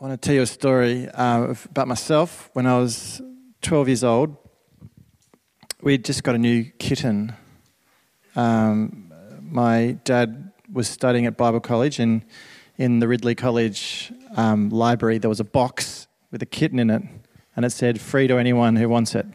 I 0.00 0.04
want 0.06 0.22
to 0.22 0.24
tell 0.24 0.34
you 0.36 0.42
a 0.42 0.46
story 0.46 1.08
uh, 1.08 1.52
about 1.64 1.88
myself. 1.88 2.50
When 2.52 2.66
I 2.66 2.78
was 2.78 3.20
12 3.62 3.88
years 3.88 4.04
old, 4.04 4.36
we'd 5.82 6.04
just 6.04 6.22
got 6.22 6.36
a 6.36 6.38
new 6.38 6.66
kitten. 6.78 7.34
Um, 8.36 9.12
my 9.42 9.98
dad 10.04 10.52
was 10.72 10.86
studying 10.86 11.26
at 11.26 11.36
Bible 11.36 11.58
College, 11.58 11.98
and 11.98 12.24
in 12.76 13.00
the 13.00 13.08
Ridley 13.08 13.34
College 13.34 14.12
um, 14.36 14.68
library, 14.70 15.18
there 15.18 15.28
was 15.28 15.40
a 15.40 15.44
box 15.44 16.06
with 16.30 16.42
a 16.42 16.46
kitten 16.46 16.78
in 16.78 16.90
it, 16.90 17.02
and 17.56 17.64
it 17.64 17.70
said, 17.70 18.00
Free 18.00 18.28
to 18.28 18.38
anyone 18.38 18.76
who 18.76 18.88
wants 18.88 19.16
it. 19.16 19.26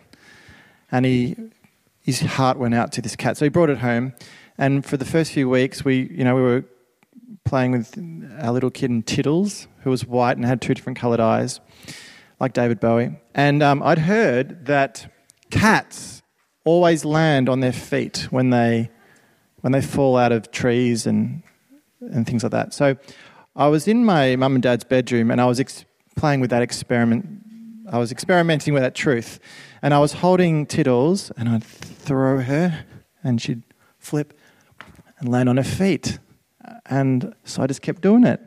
And 0.94 1.06
he, 1.06 1.36
his 2.00 2.22
heart 2.22 2.58
went 2.58 2.74
out 2.74 2.94
to 2.94 3.02
this 3.02 3.18
cat. 3.18 3.36
So 3.36 3.44
he 3.44 3.50
brought 3.50 3.70
it 3.70 3.80
home, 3.80 4.14
and 4.58 4.86
for 4.86 4.96
the 4.96 5.04
first 5.04 5.34
few 5.34 5.50
weeks, 5.50 5.84
we, 5.84 6.08
you 6.10 6.24
know, 6.24 6.36
we 6.36 6.42
were 6.42 6.64
playing 7.46 7.72
with 7.72 7.98
our 8.40 8.52
little 8.52 8.72
kitten 8.72 9.04
Tiddles, 9.04 9.68
who 9.82 9.90
was 9.90 10.06
white 10.06 10.38
and 10.38 10.46
had 10.46 10.62
two 10.62 10.74
different 10.74 10.98
coloured 10.98 11.20
eyes, 11.20 11.60
like 12.40 12.54
David 12.54 12.80
Bowie. 12.80 13.20
And 13.36 13.62
um, 13.62 13.84
I'd 13.84 14.00
heard 14.00 14.66
that 14.66 15.12
cats 15.50 16.24
always 16.66 17.06
land 17.06 17.50
on 17.50 17.60
their 17.60 17.74
feet 17.74 18.28
when 18.32 18.50
they 18.50 18.90
when 19.62 19.72
they 19.72 19.82
fall 19.82 20.18
out 20.18 20.32
of 20.32 20.52
trees 20.52 21.06
and 21.06 21.44
and 22.02 22.26
things 22.26 22.44
like 22.44 22.52
that. 22.52 22.74
So 22.74 22.98
I 23.56 23.68
was 23.68 23.88
in 23.88 24.04
my 24.04 24.36
mum 24.36 24.56
and 24.56 24.64
dad's 24.64 24.84
bedroom 24.84 25.32
and 25.32 25.40
I 25.40 25.46
was 25.46 25.60
ex- 25.60 25.86
playing 26.16 26.42
with 26.42 26.50
that 26.50 26.62
experiment. 26.62 27.26
I 27.92 27.98
was 27.98 28.12
experimenting 28.12 28.74
with 28.74 28.82
that 28.82 28.96
truth, 28.96 29.40
and 29.82 29.94
I 29.94 30.00
was 30.00 30.14
holding 30.14 30.66
Tiddles 30.66 31.32
and 31.38 31.50
I'd 31.50 31.64
throw 31.64 32.42
her, 32.42 32.86
and 33.24 33.42
she'd 33.42 33.62
flip 34.00 34.38
and 35.20 35.30
land 35.30 35.50
on 35.50 35.58
her 35.58 35.64
feet. 35.64 36.18
And 36.86 37.34
so 37.44 37.64
I 37.64 37.68
just 37.68 37.82
kept 37.82 38.02
doing 38.02 38.24
it. 38.24 38.42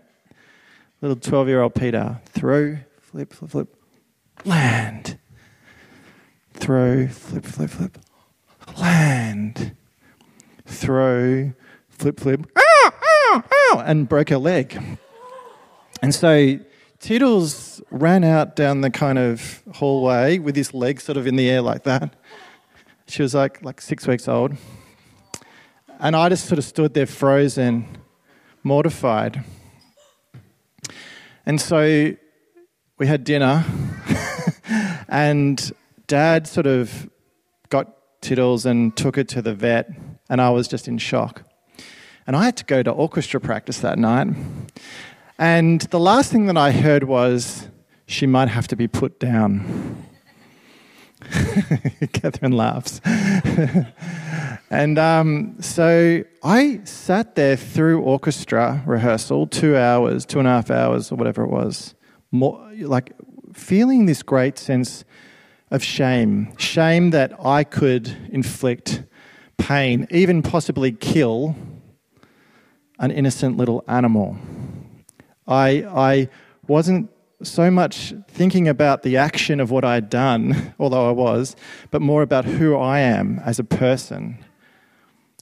Little 1.01 1.17
12 1.17 1.49
year 1.49 1.63
old 1.63 1.75
Peter, 1.75 2.21
throw, 2.27 2.79
flip, 3.01 3.33
flip, 3.33 3.51
flip, 3.51 3.77
land. 4.45 5.19
Throw, 6.55 7.07
flip, 7.09 7.45
flip, 7.45 7.71
flip, 7.71 7.99
land. 8.79 9.77
Throw, 10.65 11.53
flip, 11.89 12.21
flip, 12.21 12.47
ow, 12.57 12.93
ow, 12.93 13.45
ow, 13.53 13.83
and 13.87 14.09
broke 14.09 14.31
her 14.31 14.39
leg. 14.39 14.99
And 16.03 16.15
so 16.15 16.59
Tiddles 16.99 17.83
ran 17.91 18.25
out 18.25 18.57
down 18.57 18.81
the 18.81 18.91
kind 18.91 19.19
of 19.19 19.63
hallway 19.75 20.39
with 20.39 20.57
his 20.57 20.75
leg 20.75 21.01
sort 21.01 21.17
of 21.17 21.27
in 21.27 21.37
the 21.37 21.49
air 21.49 21.63
like 21.63 21.85
that. 21.85 22.17
She 23.07 23.23
was 23.23 23.35
like 23.35 23.63
like 23.63 23.81
six 23.81 24.07
weeks 24.07 24.27
old. 24.27 24.57
And 26.01 26.17
I 26.17 26.29
just 26.29 26.47
sort 26.47 26.59
of 26.59 26.65
stood 26.65 26.95
there 26.95 27.07
frozen 27.07 27.87
mortified. 28.67 29.45
And 31.47 31.61
so 31.61 32.17
we 32.99 33.07
had 33.07 33.23
dinner, 33.23 33.65
and 35.09 35.73
dad 36.09 36.49
sort 36.49 36.67
of 36.67 37.09
got 37.69 37.97
Tiddles 38.21 38.67
and 38.67 38.97
took 38.97 39.17
it 39.19 39.29
to 39.29 39.41
the 39.41 39.55
vet, 39.55 39.89
and 40.29 40.41
I 40.41 40.51
was 40.51 40.67
just 40.67 40.89
in 40.89 40.99
shock. 40.99 41.45
And 42.27 42.35
I 42.35 42.45
had 42.45 42.57
to 42.57 42.65
go 42.65 42.83
to 42.83 42.91
orchestra 42.91 43.41
practice 43.41 43.79
that 43.81 44.01
night. 44.01 44.27
And 45.39 45.83
the 45.83 46.01
last 46.01 46.33
thing 46.33 46.47
that 46.47 46.57
I 46.57 46.73
heard 46.73 47.05
was, 47.05 47.69
she 48.09 48.27
might 48.27 48.49
have 48.49 48.67
to 48.69 48.75
be 48.75 48.89
put 48.89 49.21
down. 49.21 50.05
Catherine 52.13 52.51
laughs. 52.51 53.01
and 54.71 54.99
um, 54.99 55.57
so 55.61 56.25
I 56.43 56.81
sat 56.85 57.37
there 57.37 57.57
through 57.57 58.01
orchestra 58.03 58.83
rehearsal, 58.85 59.47
two 59.47 59.77
hours, 59.77 60.27
two 60.27 60.39
and 60.41 60.49
a 60.49 60.51
half 60.51 60.71
hours, 60.71 61.13
or 61.13 61.17
whatever 61.17 61.45
it 61.45 61.51
was, 61.51 61.95
more, 62.33 62.69
like 62.81 63.13
feeling 63.53 64.07
this 64.07 64.23
great 64.23 64.59
sense 64.59 65.05
of 65.71 65.85
shame. 65.85 66.57
Shame 66.59 67.11
that 67.11 67.33
I 67.45 67.63
could 67.63 68.17
inflict 68.31 69.05
pain, 69.57 70.07
even 70.11 70.43
possibly 70.43 70.93
kill 70.93 71.55
an 72.99 73.11
innocent 73.11 73.57
little 73.57 73.85
animal. 73.87 74.37
I, 75.47 75.85
I 75.85 76.29
wasn't 76.67 77.11
so 77.43 77.71
much 77.71 78.15
thinking 78.29 78.67
about 78.67 79.03
the 79.03 79.17
action 79.17 79.61
of 79.61 79.71
what 79.71 79.85
I'd 79.85 80.11
done, 80.11 80.75
although 80.79 81.09
I 81.09 81.13
was, 81.13 81.55
but 81.91 82.03
more 82.03 82.23
about 82.23 82.45
who 82.45 82.77
I 82.77 83.01
am 83.01 83.41
as 83.45 83.59
a 83.59 83.65
person. 83.65 84.45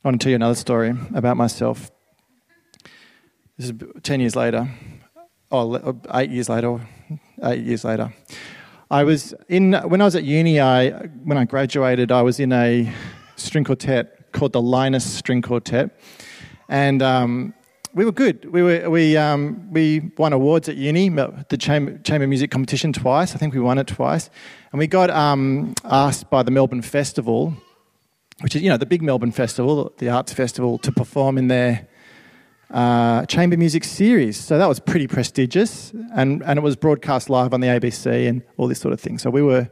I 0.04 0.08
want 0.08 0.20
to 0.20 0.24
tell 0.24 0.30
you 0.32 0.36
another 0.36 0.54
story 0.54 0.92
about 1.14 1.38
myself. 1.38 1.90
This 3.56 3.70
is 3.70 3.72
10 4.02 4.20
years 4.20 4.36
later, 4.36 4.68
oh, 5.50 5.98
eight 6.12 6.28
years 6.28 6.50
later, 6.50 6.78
eight 7.42 7.64
years 7.64 7.84
later. 7.84 8.12
I 8.90 9.02
was 9.02 9.32
in, 9.48 9.72
when 9.72 10.02
I 10.02 10.04
was 10.04 10.14
at 10.14 10.24
uni, 10.24 10.60
I, 10.60 10.90
when 10.90 11.38
I 11.38 11.46
graduated, 11.46 12.12
I 12.12 12.20
was 12.20 12.38
in 12.38 12.52
a 12.52 12.92
string 13.36 13.64
quartet 13.64 14.30
called 14.32 14.52
the 14.52 14.60
Linus 14.60 15.10
String 15.10 15.40
Quartet. 15.40 15.98
And 16.68 17.00
um, 17.02 17.54
we 17.94 18.04
were 18.04 18.12
good. 18.12 18.52
We 18.52 18.62
were 18.62 18.90
we 18.90 19.16
um, 19.16 19.72
we 19.72 20.10
won 20.18 20.34
awards 20.34 20.68
at 20.68 20.76
uni, 20.76 21.08
the 21.08 21.56
chamber, 21.58 21.96
chamber 21.98 22.26
music 22.26 22.50
competition 22.50 22.92
twice. 22.92 23.34
I 23.34 23.38
think 23.38 23.54
we 23.54 23.60
won 23.60 23.78
it 23.78 23.86
twice, 23.86 24.28
and 24.72 24.78
we 24.78 24.86
got 24.86 25.08
um, 25.08 25.74
asked 25.84 26.28
by 26.28 26.42
the 26.42 26.50
Melbourne 26.50 26.82
Festival, 26.82 27.54
which 28.40 28.56
is 28.56 28.62
you 28.62 28.68
know 28.68 28.76
the 28.76 28.86
big 28.86 29.02
Melbourne 29.02 29.32
Festival, 29.32 29.92
the 29.98 30.08
arts 30.08 30.32
festival, 30.32 30.78
to 30.78 30.92
perform 30.92 31.38
in 31.38 31.48
their 31.48 31.86
uh, 32.70 33.26
chamber 33.26 33.56
music 33.56 33.84
series. 33.84 34.38
So 34.38 34.58
that 34.58 34.68
was 34.68 34.80
pretty 34.80 35.06
prestigious, 35.06 35.92
and 36.14 36.42
and 36.44 36.58
it 36.58 36.62
was 36.62 36.76
broadcast 36.76 37.30
live 37.30 37.54
on 37.54 37.60
the 37.60 37.68
ABC 37.68 38.28
and 38.28 38.42
all 38.56 38.68
this 38.68 38.80
sort 38.80 38.92
of 38.92 39.00
thing. 39.00 39.18
So 39.18 39.30
we 39.30 39.42
were, 39.42 39.68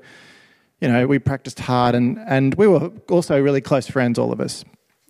you 0.81 0.89
know, 0.89 1.07
we 1.07 1.19
practiced 1.19 1.61
hard, 1.61 1.95
and 1.95 2.19
and 2.27 2.55
we 2.55 2.67
were 2.67 2.91
also 3.11 3.41
really 3.41 3.61
close 3.61 3.89
friends, 3.89 4.19
all 4.19 4.33
of 4.33 4.41
us, 4.41 4.65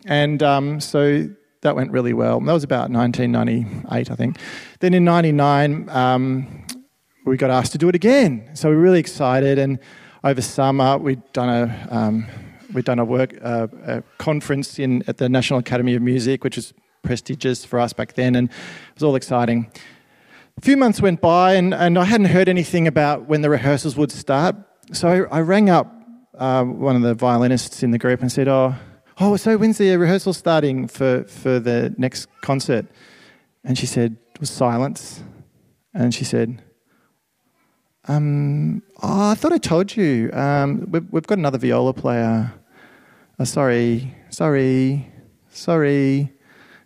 and 0.06 0.42
um, 0.42 0.80
so 0.80 1.28
that 1.62 1.76
went 1.76 1.92
really 1.92 2.12
well. 2.12 2.40
That 2.40 2.52
was 2.52 2.64
about 2.64 2.90
1998, 2.90 4.10
I 4.10 4.14
think. 4.14 4.36
Then 4.80 4.94
in 4.94 5.04
99, 5.04 5.88
um, 5.88 6.66
we 7.24 7.36
got 7.36 7.50
asked 7.50 7.72
to 7.72 7.78
do 7.78 7.88
it 7.88 7.94
again. 7.94 8.50
So 8.54 8.68
we 8.68 8.76
were 8.76 8.82
really 8.82 8.98
excited. 8.98 9.58
And 9.58 9.78
over 10.24 10.42
summer, 10.42 10.98
we'd 10.98 11.22
done 11.32 11.48
a, 11.48 11.88
um, 11.90 12.26
we'd 12.72 12.84
done 12.84 12.98
a 12.98 13.04
work 13.04 13.34
uh, 13.42 13.68
a 13.84 14.02
conference 14.18 14.78
in, 14.78 15.02
at 15.06 15.18
the 15.18 15.28
National 15.28 15.58
Academy 15.58 15.94
of 15.94 16.02
Music, 16.02 16.44
which 16.44 16.56
was 16.56 16.72
prestigious 17.02 17.64
for 17.64 17.80
us 17.80 17.92
back 17.92 18.14
then. 18.14 18.34
And 18.34 18.48
it 18.48 18.94
was 18.94 19.02
all 19.02 19.16
exciting. 19.16 19.70
A 20.58 20.60
few 20.60 20.76
months 20.76 21.00
went 21.00 21.20
by, 21.20 21.54
and, 21.54 21.72
and 21.72 21.98
I 21.98 22.04
hadn't 22.04 22.26
heard 22.26 22.48
anything 22.48 22.86
about 22.86 23.26
when 23.26 23.42
the 23.42 23.50
rehearsals 23.50 23.96
would 23.96 24.12
start. 24.12 24.56
So 24.92 25.08
I, 25.08 25.38
I 25.38 25.40
rang 25.40 25.70
up 25.70 25.92
uh, 26.34 26.64
one 26.64 26.96
of 26.96 27.02
the 27.02 27.14
violinists 27.14 27.82
in 27.82 27.90
the 27.90 27.98
group 27.98 28.20
and 28.20 28.30
said, 28.30 28.48
Oh, 28.48 28.74
oh, 29.18 29.36
so 29.36 29.56
when's 29.56 29.78
the 29.78 29.96
rehearsal 29.96 30.32
starting 30.32 30.88
for, 30.88 31.24
for 31.24 31.58
the 31.58 31.94
next 31.98 32.28
concert? 32.40 32.86
And 33.64 33.78
she 33.78 33.86
said, 33.86 34.16
it 34.34 34.40
was 34.40 34.50
silence. 34.50 35.22
And 35.94 36.14
she 36.14 36.24
said, 36.24 36.62
um, 38.08 38.82
oh, 39.02 39.30
I 39.30 39.34
thought 39.34 39.52
I 39.52 39.58
told 39.58 39.94
you. 39.94 40.30
Um, 40.32 40.88
we've, 40.90 41.06
we've 41.12 41.26
got 41.26 41.38
another 41.38 41.58
viola 41.58 41.92
player. 41.92 42.52
Oh, 43.38 43.44
sorry, 43.44 44.14
sorry, 44.30 45.10
sorry. 45.50 46.32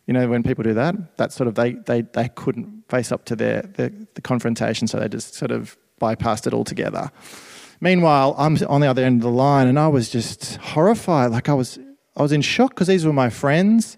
You 0.07 0.15
know, 0.15 0.29
when 0.29 0.43
people 0.43 0.63
do 0.63 0.75
that, 0.75 1.17
that 1.17 1.33
sort 1.33 1.49
of, 1.49 1.55
they, 1.57 1.73
they, 1.73 2.03
they 2.03 2.29
couldn't 2.29 2.85
face 2.89 3.11
up 3.11 3.25
to 3.27 3.37
their, 3.37 3.63
their, 3.63 3.91
the 4.15 4.21
confrontation, 4.21 4.87
so 4.87 4.99
they 4.99 5.09
just 5.09 5.35
sort 5.35 5.51
of 5.51 5.77
bypassed 6.01 6.47
it 6.47 6.55
altogether. 6.55 7.11
Meanwhile, 7.81 8.35
I'm 8.39 8.57
on 8.69 8.81
the 8.81 8.89
other 8.89 9.05
end 9.05 9.21
of 9.21 9.23
the 9.23 9.37
line 9.37 9.69
and 9.69 9.79
I 9.79 9.89
was 9.89 10.09
just 10.09 10.57
horrified. 10.57 11.31
Like 11.31 11.49
I 11.49 11.55
was 11.55 11.79
I 12.17 12.23
was 12.23 12.33
in 12.33 12.41
shock 12.41 12.71
because 12.71 12.87
these 12.87 13.05
were 13.05 13.13
my 13.13 13.29
friends. 13.29 13.97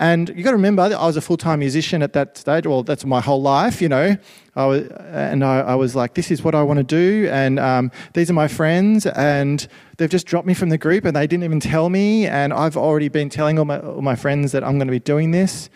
And 0.00 0.28
you 0.28 0.44
got 0.44 0.52
to 0.52 0.56
remember, 0.56 0.82
I 0.82 1.06
was 1.06 1.16
a 1.16 1.20
full 1.20 1.36
time 1.36 1.58
musician 1.58 2.04
at 2.04 2.12
that 2.12 2.38
stage. 2.38 2.68
Well, 2.68 2.84
that's 2.84 3.04
my 3.04 3.20
whole 3.20 3.42
life, 3.42 3.82
you 3.82 3.88
know. 3.88 4.16
I 4.54 4.64
was, 4.64 4.86
and 5.10 5.44
I, 5.44 5.60
I, 5.60 5.74
was 5.74 5.96
like, 5.96 6.14
this 6.14 6.30
is 6.30 6.42
what 6.42 6.54
I 6.54 6.62
want 6.62 6.78
to 6.78 6.84
do. 6.84 7.28
And 7.32 7.58
um, 7.58 7.90
these 8.14 8.30
are 8.30 8.34
my 8.34 8.46
friends. 8.46 9.06
And 9.06 9.66
they've 9.96 10.08
just 10.08 10.26
dropped 10.26 10.46
me 10.46 10.54
from 10.54 10.68
the 10.68 10.78
group 10.78 11.04
and 11.04 11.16
they 11.16 11.26
didn't 11.26 11.42
even 11.42 11.58
tell 11.58 11.90
me. 11.90 12.28
And 12.28 12.52
I've 12.52 12.76
already 12.76 13.08
been 13.08 13.28
telling 13.28 13.58
all 13.58 13.64
my, 13.64 13.80
all 13.80 14.00
my 14.00 14.14
friends 14.14 14.52
that 14.52 14.62
I'm 14.62 14.78
going 14.78 14.86
to 14.86 14.92
be 14.92 15.00
doing 15.00 15.32
this. 15.32 15.68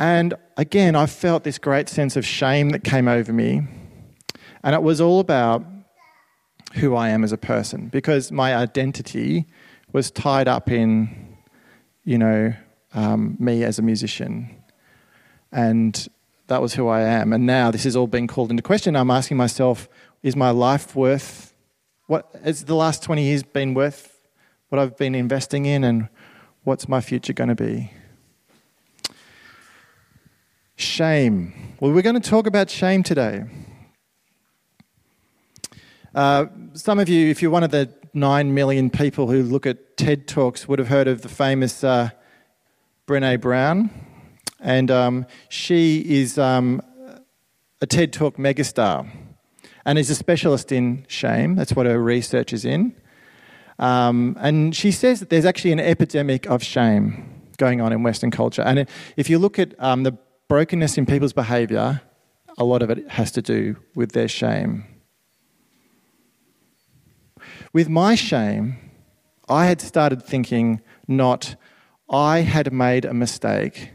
And 0.00 0.34
again, 0.56 0.96
I 0.96 1.06
felt 1.06 1.44
this 1.44 1.58
great 1.58 1.88
sense 1.88 2.16
of 2.16 2.26
shame 2.26 2.70
that 2.70 2.82
came 2.82 3.06
over 3.06 3.32
me. 3.32 3.62
And 4.64 4.74
it 4.74 4.82
was 4.82 5.00
all 5.00 5.20
about 5.20 5.64
who 6.74 6.96
I 6.96 7.10
am 7.10 7.22
as 7.22 7.30
a 7.30 7.38
person 7.38 7.86
because 7.86 8.32
my 8.32 8.56
identity 8.56 9.46
was 9.92 10.10
tied 10.10 10.48
up 10.48 10.68
in, 10.68 11.36
you 12.04 12.18
know, 12.18 12.52
um, 12.94 13.36
me 13.38 13.64
as 13.64 13.78
a 13.78 13.82
musician. 13.82 14.54
And 15.52 16.08
that 16.48 16.62
was 16.62 16.74
who 16.74 16.88
I 16.88 17.02
am. 17.02 17.32
And 17.32 17.46
now 17.46 17.70
this 17.70 17.86
is 17.86 17.96
all 17.96 18.06
being 18.06 18.26
called 18.26 18.50
into 18.50 18.62
question. 18.62 18.96
I'm 18.96 19.10
asking 19.10 19.36
myself, 19.36 19.88
is 20.22 20.34
my 20.34 20.50
life 20.50 20.96
worth 20.96 21.54
what 22.06 22.34
has 22.42 22.64
the 22.64 22.74
last 22.74 23.02
20 23.02 23.22
years 23.22 23.42
been 23.42 23.74
worth 23.74 24.18
what 24.70 24.78
I've 24.78 24.96
been 24.96 25.14
investing 25.14 25.66
in 25.66 25.84
and 25.84 26.08
what's 26.64 26.88
my 26.88 27.00
future 27.00 27.32
going 27.32 27.48
to 27.48 27.54
be? 27.54 27.92
Shame. 30.76 31.74
Well, 31.80 31.92
we're 31.92 32.02
going 32.02 32.20
to 32.20 32.30
talk 32.30 32.46
about 32.46 32.70
shame 32.70 33.02
today. 33.02 33.44
Uh, 36.14 36.46
some 36.74 36.98
of 36.98 37.08
you, 37.08 37.28
if 37.28 37.42
you're 37.42 37.50
one 37.50 37.62
of 37.62 37.70
the 37.70 37.92
nine 38.14 38.54
million 38.54 38.90
people 38.90 39.28
who 39.30 39.42
look 39.42 39.66
at 39.66 39.96
TED 39.96 40.26
Talks, 40.26 40.66
would 40.66 40.78
have 40.78 40.88
heard 40.88 41.08
of 41.08 41.22
the 41.22 41.28
famous 41.28 41.84
uh, 41.84 42.10
Brene 43.08 43.40
Brown. 43.40 43.90
And 44.60 44.90
um, 44.90 45.26
she 45.48 46.00
is 46.00 46.38
um, 46.38 46.82
a 47.80 47.86
TED 47.86 48.12
Talk 48.12 48.36
megastar 48.36 49.08
and 49.84 49.98
is 49.98 50.10
a 50.10 50.14
specialist 50.14 50.70
in 50.70 51.06
shame. 51.08 51.56
That's 51.56 51.72
what 51.72 51.86
her 51.86 52.00
research 52.00 52.52
is 52.52 52.64
in. 52.64 52.94
Um, 53.78 54.36
and 54.40 54.76
she 54.76 54.90
says 54.90 55.20
that 55.20 55.30
there's 55.30 55.44
actually 55.44 55.72
an 55.72 55.80
epidemic 55.80 56.46
of 56.46 56.62
shame 56.62 57.42
going 57.56 57.80
on 57.80 57.92
in 57.92 58.02
Western 58.02 58.30
culture. 58.30 58.62
And 58.62 58.86
if 59.16 59.30
you 59.30 59.38
look 59.38 59.58
at 59.58 59.74
um, 59.82 60.02
the 60.02 60.12
brokenness 60.48 60.98
in 60.98 61.06
people's 61.06 61.32
behaviour, 61.32 62.02
a 62.58 62.64
lot 62.64 62.82
of 62.82 62.90
it 62.90 63.08
has 63.08 63.30
to 63.32 63.42
do 63.42 63.76
with 63.94 64.12
their 64.12 64.28
shame. 64.28 64.84
With 67.72 67.88
my 67.88 68.16
shame, 68.16 68.76
I 69.48 69.66
had 69.66 69.80
started 69.80 70.22
thinking 70.22 70.82
not, 71.06 71.56
I 72.10 72.40
had 72.40 72.72
made 72.72 73.04
a 73.04 73.14
mistake 73.14 73.90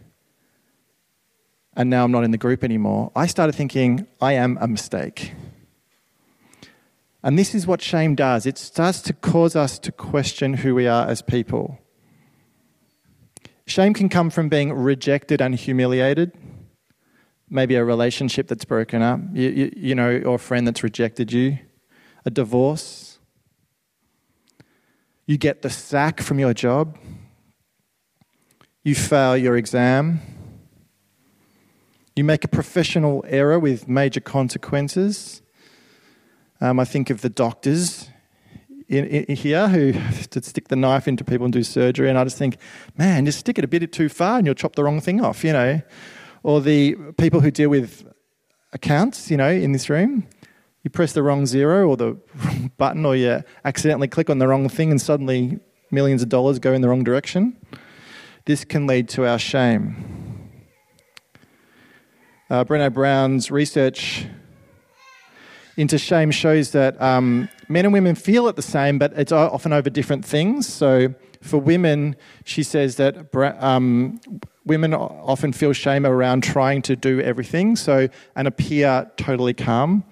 and 1.76 1.90
now 1.90 2.04
I'm 2.04 2.12
not 2.12 2.24
in 2.24 2.32
the 2.32 2.38
group 2.38 2.64
anymore. 2.64 3.12
I 3.16 3.28
started 3.28 3.54
thinking, 3.54 4.08
I 4.22 4.34
am 4.34 4.58
a 4.62 4.68
mistake. 4.68 5.34
And 7.24 7.40
this 7.40 7.56
is 7.56 7.66
what 7.66 7.82
shame 7.82 8.16
does 8.16 8.46
it 8.46 8.58
starts 8.58 9.02
to 9.04 9.14
cause 9.14 9.56
us 9.56 9.80
to 9.80 9.92
question 9.92 10.56
who 10.56 10.76
we 10.76 10.88
are 10.88 11.08
as 11.08 11.22
people. 11.22 11.80
Shame 13.66 13.94
can 13.94 14.10
come 14.10 14.30
from 14.30 14.50
being 14.50 14.74
rejected 14.74 15.42
and 15.42 15.56
humiliated. 15.56 16.34
Maybe 17.50 17.76
a 17.76 17.84
relationship 17.84 18.48
that's 18.48 18.66
broken 18.66 19.02
up, 19.02 19.20
you, 19.32 19.50
you, 19.50 19.74
you 19.76 19.96
know, 19.96 20.22
or 20.26 20.36
a 20.36 20.40
friend 20.40 20.68
that's 20.68 20.84
rejected 20.84 21.32
you, 21.32 21.60
a 22.26 22.30
divorce. 22.30 23.20
You 25.26 25.38
get 25.38 25.62
the 25.62 25.70
sack 25.70 26.20
from 26.20 26.40
your 26.40 26.54
job. 26.54 26.98
You 28.86 28.96
fail 28.96 29.38
your 29.38 29.56
exam. 29.56 30.20
You 32.18 32.26
make 32.26 32.44
a 32.44 32.50
professional 32.50 33.24
error 33.30 33.58
with 33.58 33.88
major 33.88 34.20
consequences. 34.20 35.42
Um, 36.60 36.82
I 36.82 36.84
think 36.84 37.10
of 37.10 37.22
the 37.22 37.30
doctors 37.30 38.10
in, 38.90 39.06
in, 39.06 39.36
here 39.38 39.70
who 39.70 39.94
stick 40.12 40.68
the 40.68 40.76
knife 40.76 41.08
into 41.08 41.24
people 41.24 41.46
and 41.46 41.54
do 41.54 41.64
surgery, 41.64 42.10
and 42.10 42.18
I 42.18 42.26
just 42.26 42.38
think, 42.38 42.58
man, 42.98 43.26
just 43.26 43.40
stick 43.40 43.58
it 43.58 43.64
a 43.64 43.70
bit 43.70 43.90
too 43.94 44.10
far 44.10 44.38
and 44.38 44.46
you'll 44.46 44.54
chop 44.54 44.76
the 44.76 44.84
wrong 44.84 45.00
thing 45.00 45.22
off, 45.22 45.46
you 45.46 45.54
know. 45.54 45.82
Or 46.44 46.60
the 46.60 46.96
people 47.18 47.40
who 47.40 47.52
deal 47.52 47.70
with 47.70 48.06
accounts, 48.74 49.32
you 49.32 49.38
know, 49.38 49.50
in 49.50 49.72
this 49.72 49.90
room. 49.90 50.28
You 50.84 50.90
press 50.90 51.14
the 51.14 51.24
wrong 51.24 51.46
zero 51.46 51.88
or 51.88 51.96
the 51.96 52.18
wrong 52.44 52.70
button, 52.76 53.06
or 53.06 53.16
you 53.16 53.44
accidentally 53.64 54.10
click 54.10 54.30
on 54.30 54.40
the 54.40 54.48
wrong 54.50 54.68
thing, 54.68 54.92
and 54.92 55.02
suddenly 55.02 55.60
millions 55.90 56.22
of 56.22 56.28
dollars 56.28 56.60
go 56.60 56.74
in 56.74 56.82
the 56.82 56.90
wrong 56.90 57.06
direction. 57.06 57.56
This 58.46 58.66
can 58.66 58.88
lead 58.88 59.08
to 59.10 59.26
our 59.26 59.40
shame. 59.40 60.50
Uh, 62.50 62.66
Brown's 62.66 63.50
research 63.50 64.26
into 65.78 65.98
shame 65.98 66.30
shows 66.30 66.72
that 66.72 67.02
um, 67.02 67.48
men 67.70 67.86
and 67.86 67.94
women 67.94 68.16
feel 68.16 68.48
it 68.48 68.58
the 68.58 68.62
same, 68.62 69.00
but 69.00 69.14
it's 69.14 69.32
often 69.32 69.72
over 69.72 69.90
different 69.90 70.26
things. 70.26 70.68
So 70.68 71.16
for 71.42 71.58
women, 71.58 72.18
she 72.44 72.64
says 72.64 72.98
that 72.98 73.34
um, 73.34 74.20
women 74.66 74.94
often 74.94 75.54
feel 75.54 75.72
shame 75.72 76.06
around 76.06 76.44
trying 76.44 76.82
to 76.84 76.98
do 76.98 77.22
everything, 77.22 77.78
so 77.78 78.10
and 78.36 78.48
appear 78.48 79.10
totally 79.16 79.54
calm, 79.54 80.04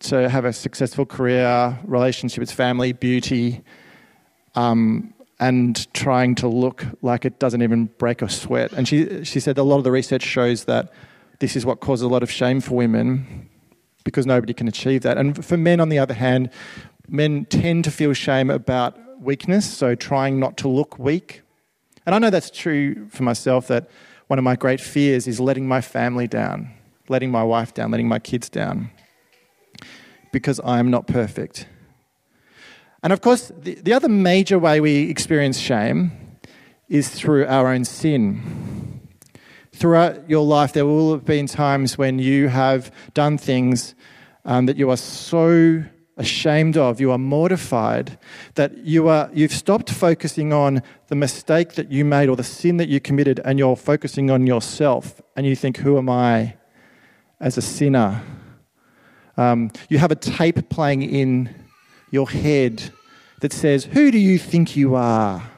to 0.00 0.28
have 0.28 0.44
a 0.44 0.52
successful 0.52 1.06
career, 1.06 1.78
relationships, 1.84 2.50
family, 2.50 2.92
beauty, 2.92 3.62
um, 4.56 5.14
and 5.40 5.92
trying 5.94 6.34
to 6.36 6.48
look 6.48 6.84
like 7.02 7.24
it 7.24 7.38
doesn't 7.38 7.62
even 7.62 7.86
break 7.98 8.22
a 8.22 8.28
sweat. 8.28 8.72
And 8.72 8.88
she 8.88 9.24
she 9.24 9.40
said 9.40 9.58
a 9.58 9.62
lot 9.62 9.78
of 9.78 9.84
the 9.84 9.92
research 9.92 10.22
shows 10.22 10.64
that 10.64 10.92
this 11.38 11.54
is 11.54 11.64
what 11.64 11.80
causes 11.80 12.02
a 12.02 12.08
lot 12.08 12.22
of 12.22 12.30
shame 12.30 12.60
for 12.60 12.74
women 12.74 13.48
because 14.04 14.26
nobody 14.26 14.54
can 14.54 14.66
achieve 14.68 15.02
that. 15.02 15.18
And 15.18 15.44
for 15.44 15.56
men, 15.56 15.80
on 15.80 15.88
the 15.88 15.98
other 15.98 16.14
hand, 16.14 16.50
men 17.08 17.44
tend 17.44 17.84
to 17.84 17.90
feel 17.90 18.12
shame 18.12 18.50
about 18.50 18.98
weakness, 19.20 19.70
so 19.70 19.94
trying 19.94 20.40
not 20.40 20.56
to 20.58 20.68
look 20.68 20.98
weak. 20.98 21.42
And 22.06 22.14
I 22.14 22.18
know 22.18 22.30
that's 22.30 22.50
true 22.50 23.08
for 23.10 23.22
myself 23.22 23.68
that 23.68 23.88
one 24.28 24.38
of 24.38 24.44
my 24.44 24.56
great 24.56 24.80
fears 24.80 25.26
is 25.26 25.40
letting 25.40 25.68
my 25.68 25.80
family 25.80 26.26
down, 26.26 26.72
letting 27.08 27.30
my 27.30 27.42
wife 27.42 27.74
down, 27.74 27.90
letting 27.90 28.08
my 28.08 28.18
kids 28.18 28.48
down, 28.48 28.90
because 30.32 30.60
I 30.60 30.78
am 30.78 30.90
not 30.90 31.06
perfect. 31.06 31.66
And 33.08 33.12
of 33.14 33.22
course, 33.22 33.50
the, 33.58 33.74
the 33.76 33.94
other 33.94 34.08
major 34.10 34.58
way 34.58 34.80
we 34.80 35.08
experience 35.08 35.58
shame 35.58 36.12
is 36.90 37.08
through 37.08 37.46
our 37.46 37.68
own 37.68 37.86
sin 37.86 38.68
throughout 39.78 40.28
your 40.28 40.44
life, 40.44 40.72
there 40.72 40.84
will 40.84 41.12
have 41.12 41.24
been 41.24 41.46
times 41.46 41.96
when 41.96 42.18
you 42.18 42.48
have 42.48 42.90
done 43.14 43.38
things 43.38 43.94
um, 44.44 44.66
that 44.66 44.76
you 44.76 44.90
are 44.90 44.96
so 44.96 45.84
ashamed 46.16 46.76
of, 46.76 47.00
you 47.00 47.12
are 47.12 47.18
mortified, 47.18 48.18
that 48.56 48.76
you 48.78 49.06
are, 49.06 49.30
you've 49.32 49.52
stopped 49.52 49.88
focusing 49.88 50.52
on 50.52 50.82
the 51.06 51.14
mistake 51.14 51.74
that 51.74 51.92
you 51.92 52.04
made 52.04 52.28
or 52.28 52.34
the 52.34 52.42
sin 52.42 52.76
that 52.78 52.88
you 52.88 52.98
committed, 52.98 53.40
and 53.44 53.58
you're 53.58 53.76
focusing 53.76 54.30
on 54.30 54.46
yourself. 54.46 55.22
And 55.36 55.46
you 55.46 55.54
think, 55.54 55.76
Who 55.76 55.96
am 55.96 56.10
I 56.10 56.56
as 57.38 57.56
a 57.56 57.62
sinner? 57.62 58.20
Um, 59.36 59.70
you 59.88 59.98
have 59.98 60.10
a 60.10 60.16
tape 60.16 60.68
playing 60.68 61.02
in 61.02 61.54
your 62.10 62.28
head 62.28 62.90
that 63.40 63.52
says, 63.52 63.84
Who 63.84 64.10
do 64.10 64.18
you 64.18 64.38
think 64.38 64.76
you 64.76 64.94
are? 64.94 65.50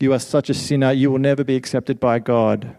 You 0.00 0.12
are 0.12 0.18
such 0.18 0.48
a 0.48 0.54
sinner, 0.54 0.92
you 0.92 1.10
will 1.10 1.18
never 1.18 1.44
be 1.44 1.56
accepted 1.56 1.98
by 1.98 2.18
God. 2.18 2.76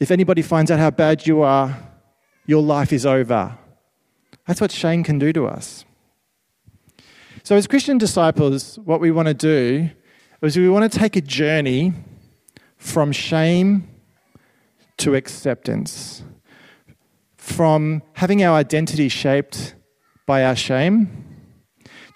If 0.00 0.10
anybody 0.10 0.42
finds 0.42 0.70
out 0.70 0.78
how 0.78 0.90
bad 0.90 1.26
you 1.26 1.42
are, 1.42 1.78
your 2.46 2.62
life 2.62 2.92
is 2.92 3.06
over. 3.06 3.56
That's 4.46 4.60
what 4.60 4.70
shame 4.70 5.02
can 5.02 5.18
do 5.18 5.32
to 5.32 5.46
us. 5.46 5.84
So, 7.42 7.56
as 7.56 7.66
Christian 7.66 7.96
disciples, 7.96 8.78
what 8.80 9.00
we 9.00 9.10
want 9.10 9.28
to 9.28 9.34
do 9.34 9.90
is 10.42 10.56
we 10.56 10.68
want 10.68 10.90
to 10.90 10.98
take 10.98 11.16
a 11.16 11.20
journey 11.20 11.92
from 12.76 13.12
shame 13.12 13.88
to 14.98 15.14
acceptance, 15.14 16.24
from 17.36 18.02
having 18.14 18.42
our 18.42 18.56
identity 18.56 19.08
shaped 19.08 19.74
by 20.26 20.44
our 20.44 20.56
shame 20.56 21.25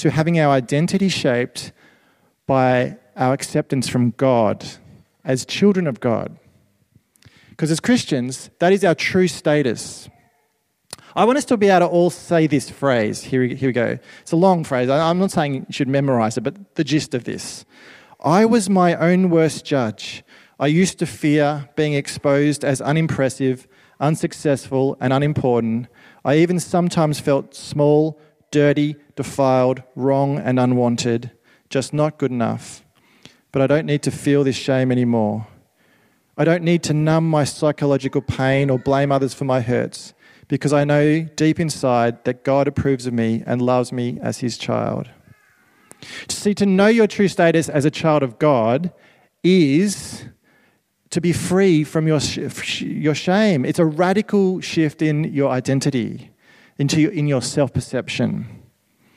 to 0.00 0.10
having 0.10 0.40
our 0.40 0.50
identity 0.50 1.10
shaped 1.10 1.72
by 2.46 2.96
our 3.16 3.34
acceptance 3.34 3.86
from 3.86 4.12
God 4.12 4.66
as 5.24 5.44
children 5.44 5.86
of 5.86 6.00
God. 6.00 6.38
Because 7.50 7.70
as 7.70 7.80
Christians, 7.80 8.48
that 8.60 8.72
is 8.72 8.82
our 8.82 8.94
true 8.94 9.28
status. 9.28 10.08
I 11.14 11.26
want 11.26 11.36
us 11.36 11.44
to 11.46 11.58
be 11.58 11.68
able 11.68 11.86
to 11.86 11.92
all 11.92 12.08
say 12.08 12.46
this 12.46 12.70
phrase. 12.70 13.22
Here 13.22 13.42
we, 13.42 13.54
here 13.54 13.68
we 13.68 13.72
go. 13.74 13.98
It's 14.22 14.32
a 14.32 14.36
long 14.36 14.64
phrase. 14.64 14.88
I'm 14.88 15.18
not 15.18 15.32
saying 15.32 15.54
you 15.54 15.66
should 15.68 15.88
memorize 15.88 16.38
it, 16.38 16.40
but 16.40 16.76
the 16.76 16.84
gist 16.84 17.12
of 17.12 17.24
this. 17.24 17.66
I 18.24 18.46
was 18.46 18.70
my 18.70 18.94
own 18.94 19.28
worst 19.28 19.66
judge. 19.66 20.24
I 20.58 20.68
used 20.68 20.98
to 21.00 21.06
fear 21.06 21.68
being 21.76 21.92
exposed 21.92 22.64
as 22.64 22.80
unimpressive, 22.80 23.68
unsuccessful, 24.00 24.96
and 24.98 25.12
unimportant. 25.12 25.88
I 26.24 26.36
even 26.36 26.58
sometimes 26.58 27.20
felt 27.20 27.54
small, 27.54 28.18
dirty, 28.50 28.96
defiled, 29.16 29.82
wrong, 29.94 30.38
and 30.38 30.58
unwanted, 30.58 31.30
just 31.68 31.92
not 31.92 32.18
good 32.18 32.30
enough. 32.30 32.84
But 33.52 33.62
I 33.62 33.66
don't 33.66 33.86
need 33.86 34.02
to 34.02 34.10
feel 34.10 34.44
this 34.44 34.56
shame 34.56 34.92
anymore. 34.92 35.46
I 36.36 36.44
don't 36.44 36.62
need 36.62 36.82
to 36.84 36.94
numb 36.94 37.28
my 37.28 37.44
psychological 37.44 38.22
pain 38.22 38.70
or 38.70 38.78
blame 38.78 39.12
others 39.12 39.34
for 39.34 39.44
my 39.44 39.60
hurts 39.60 40.14
because 40.48 40.72
I 40.72 40.84
know 40.84 41.22
deep 41.36 41.60
inside 41.60 42.24
that 42.24 42.44
God 42.44 42.66
approves 42.66 43.06
of 43.06 43.12
me 43.12 43.42
and 43.46 43.62
loves 43.62 43.92
me 43.92 44.18
as 44.20 44.38
his 44.38 44.58
child. 44.58 45.08
See, 46.28 46.54
to 46.54 46.66
know 46.66 46.86
your 46.86 47.06
true 47.06 47.28
status 47.28 47.68
as 47.68 47.84
a 47.84 47.90
child 47.90 48.22
of 48.22 48.38
God 48.38 48.92
is 49.44 50.24
to 51.10 51.20
be 51.20 51.32
free 51.32 51.84
from 51.84 52.06
your, 52.06 52.20
your 52.80 53.14
shame. 53.14 53.64
It's 53.64 53.78
a 53.78 53.84
radical 53.84 54.60
shift 54.60 55.02
in 55.02 55.24
your 55.32 55.50
identity, 55.50 56.30
into 56.80 56.98
your, 56.98 57.12
in 57.12 57.28
your 57.28 57.42
self 57.42 57.72
perception. 57.72 58.46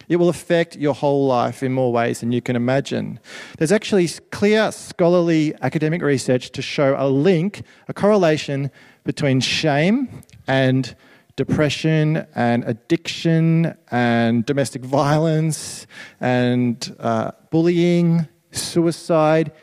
It 0.09 0.17
will 0.17 0.27
affect 0.27 0.75
your 0.75 0.93
whole 0.93 1.25
life 1.25 1.63
in 1.63 1.71
more 1.71 1.93
ways 1.93 2.19
than 2.19 2.33
you 2.33 2.41
can 2.41 2.57
imagine. 2.57 3.21
There's 3.57 3.71
actually 3.71 4.09
clear 4.31 4.69
scholarly 4.73 5.55
academic 5.61 6.01
research 6.01 6.51
to 6.51 6.61
show 6.61 6.93
a 6.99 7.07
link, 7.07 7.63
a 7.87 7.93
correlation 7.93 8.69
between 9.05 9.39
shame 9.39 10.23
and 10.45 10.93
depression 11.37 12.27
and 12.35 12.65
addiction 12.65 13.75
and 13.89 14.45
domestic 14.45 14.83
violence 14.83 15.87
and 16.19 16.95
uh, 16.99 17.31
bullying, 17.49 18.27
suicide, 18.51 19.53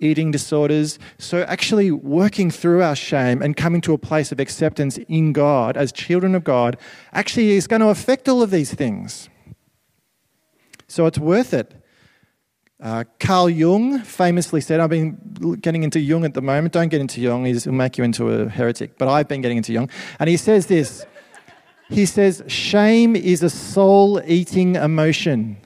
eating 0.00 0.30
disorders. 0.30 0.98
So, 1.18 1.42
actually, 1.42 1.90
working 1.90 2.50
through 2.50 2.82
our 2.82 2.96
shame 2.96 3.42
and 3.42 3.56
coming 3.56 3.80
to 3.82 3.92
a 3.92 3.98
place 3.98 4.32
of 4.32 4.40
acceptance 4.40 4.98
in 5.08 5.32
God 5.32 5.76
as 5.76 5.92
children 5.92 6.34
of 6.34 6.44
God 6.44 6.76
actually 7.12 7.52
is 7.52 7.66
going 7.66 7.80
to 7.80 7.88
affect 7.88 8.28
all 8.28 8.42
of 8.42 8.50
these 8.50 8.72
things. 8.72 9.28
So, 10.86 11.06
it's 11.06 11.18
worth 11.18 11.52
it. 11.52 11.74
Uh, 12.80 13.02
Carl 13.18 13.50
Jung 13.50 13.98
famously 14.02 14.60
said, 14.60 14.78
I've 14.78 14.90
been 14.90 15.58
getting 15.60 15.82
into 15.82 15.98
Jung 15.98 16.24
at 16.24 16.34
the 16.34 16.42
moment. 16.42 16.72
Don't 16.72 16.88
get 16.88 17.00
into 17.00 17.20
Jung, 17.20 17.44
he'll 17.44 17.72
make 17.72 17.98
you 17.98 18.04
into 18.04 18.30
a 18.30 18.48
heretic. 18.48 18.98
But 18.98 19.08
I've 19.08 19.26
been 19.26 19.40
getting 19.40 19.56
into 19.56 19.72
Jung. 19.72 19.90
And 20.20 20.30
he 20.30 20.36
says 20.36 20.66
this 20.66 21.04
He 21.88 22.06
says, 22.06 22.42
Shame 22.46 23.16
is 23.16 23.42
a 23.42 23.50
soul 23.50 24.22
eating 24.24 24.76
emotion. 24.76 25.56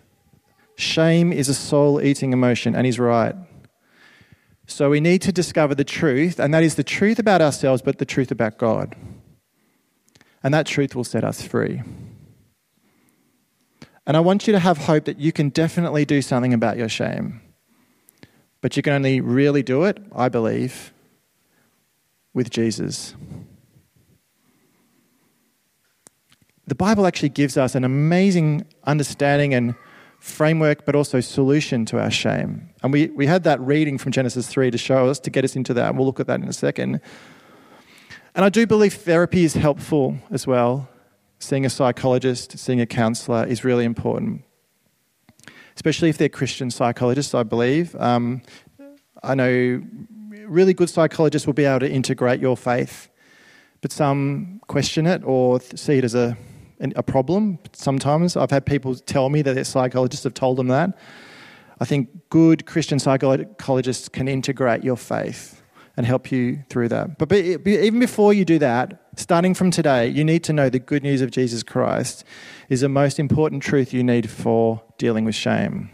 Shame 0.77 1.33
is 1.33 1.51
a 1.51 1.55
soul 1.55 2.01
eating 2.01 2.33
emotion. 2.33 2.75
And 2.75 2.87
he's 2.87 2.99
right. 2.99 3.35
So 4.67 4.91
we 4.91 5.01
need 5.01 5.23
to 5.23 5.33
discover 5.33 5.75
the 5.75 5.85
truth, 5.85 6.39
and 6.39 6.55
that 6.55 6.63
is 6.63 6.77
the 6.77 6.85
truth 6.85 7.19
about 7.19 7.43
ourselves, 7.43 7.83
but 7.83 7.99
the 7.99 8.05
truth 8.05 8.31
about 8.31 8.59
God. 8.59 8.95
And 10.43 10.53
that 10.55 10.67
truth 10.67 10.95
will 10.95 11.05
set 11.05 11.25
us 11.25 11.43
free. 11.43 11.83
And 14.07 14.17
I 14.17 14.21
want 14.21 14.47
you 14.47 14.53
to 14.53 14.59
have 14.59 14.79
hope 14.79 15.05
that 15.05 15.19
you 15.19 15.33
can 15.33 15.51
definitely 15.51 16.05
do 16.05 16.23
something 16.23 16.53
about 16.53 16.77
your 16.77 16.89
shame. 16.89 17.41
But 18.61 18.77
you 18.77 18.83
can 18.83 18.93
only 18.93 19.21
really 19.21 19.63
do 19.63 19.85
it, 19.85 19.99
I 20.15 20.29
believe, 20.29 20.93
with 22.35 22.51
Jesus. 22.51 23.15
The 26.67 26.75
Bible 26.75 27.07
actually 27.07 27.29
gives 27.29 27.57
us 27.57 27.75
an 27.75 27.85
amazing 27.85 28.65
understanding 28.85 29.53
and 29.53 29.75
framework, 30.23 30.87
but 30.87 30.95
also 30.95 31.19
solution 31.19 31.85
to 31.85 32.01
our 32.01 32.11
shame. 32.11 32.71
And 32.85 32.93
we, 32.93 33.09
we 33.09 33.27
had 33.27 33.43
that 33.43 33.61
reading 33.61 33.99
from 33.99 34.13
Genesis 34.13 34.47
3 34.47 34.71
to 34.71 34.79
show 34.79 35.09
us, 35.09 35.19
to 35.19 35.31
get 35.31 35.45
us 35.45 35.57
into 35.57 35.75
that, 35.75 35.89
and 35.89 35.99
we'll 35.99 36.07
look 36.07 36.21
at 36.21 36.29
that 36.29 36.41
in 36.41 36.49
a 36.49 36.53
second. 36.53 37.01
And 38.37 38.45
I 38.45 38.49
do 38.49 38.65
believe 38.65 38.95
therapy 38.95 39.43
is 39.45 39.55
helpful 39.55 40.17
as 40.31 40.47
well. 40.47 40.89
Seeing 41.41 41.67
a 41.67 41.71
psychologist, 41.71 42.57
seeing 42.57 42.81
a 42.81 42.87
counselor 42.87 43.45
is 43.45 43.65
really 43.65 43.85
important, 43.85 44.45
especially 45.75 46.09
if 46.09 46.19
they're 46.19 46.29
Christian 46.29 46.71
psychologists, 46.71 47.35
I 47.35 47.43
believe. 47.43 47.97
Um, 47.97 48.43
I 49.25 49.35
know 49.35 49.83
really 50.47 50.73
good 50.73 50.89
psychologists 50.89 51.47
will 51.47 51.55
be 51.55 51.65
able 51.65 51.81
to 51.81 51.91
integrate 51.91 52.41
your 52.41 52.57
faith, 52.57 53.09
but 53.81 53.91
some 53.91 54.61
question 54.69 55.09
it 55.09 55.25
or 55.25 55.61
see 55.61 55.99
it 55.99 56.05
as 56.05 56.15
a 56.15 56.37
a 56.97 57.03
problem 57.03 57.59
sometimes. 57.73 58.37
I've 58.37 58.51
had 58.51 58.67
people 58.67 58.95
tell 58.95 59.29
me 59.29 59.43
that 59.43 59.55
their 59.55 59.65
psychologists 59.65 60.25
have 60.25 60.35
told 60.35 60.59
them 60.59 60.69
that. 60.69 60.97
I 61.81 61.85
think 61.85 62.09
good 62.31 62.67
Christian 62.67 62.99
psychologists 62.99 64.09
can 64.09 64.29
integrate 64.29 64.85
your 64.85 64.97
faith 64.97 65.63
and 65.97 66.07
help 66.07 66.33
you 66.33 66.63
through 66.69 66.89
that. 66.89 67.19
But 67.19 67.33
even 67.33 67.99
before 67.99 68.33
you 68.33 68.45
do 68.45 68.59
that, 68.61 69.09
starting 69.17 69.55
from 69.55 69.71
today, 69.71 70.09
you 70.09 70.25
need 70.25 70.43
to 70.45 70.53
know 70.53 70.69
the 70.69 70.79
good 70.79 71.03
news 71.03 71.21
of 71.21 71.31
Jesus 71.31 71.63
Christ 71.63 72.25
is 72.69 72.81
the 72.81 72.89
most 72.89 73.19
important 73.19 73.63
truth 73.63 73.93
you 73.93 74.03
need 74.03 74.31
for 74.31 74.83
dealing 74.97 75.25
with 75.25 75.35
shame. 75.35 75.91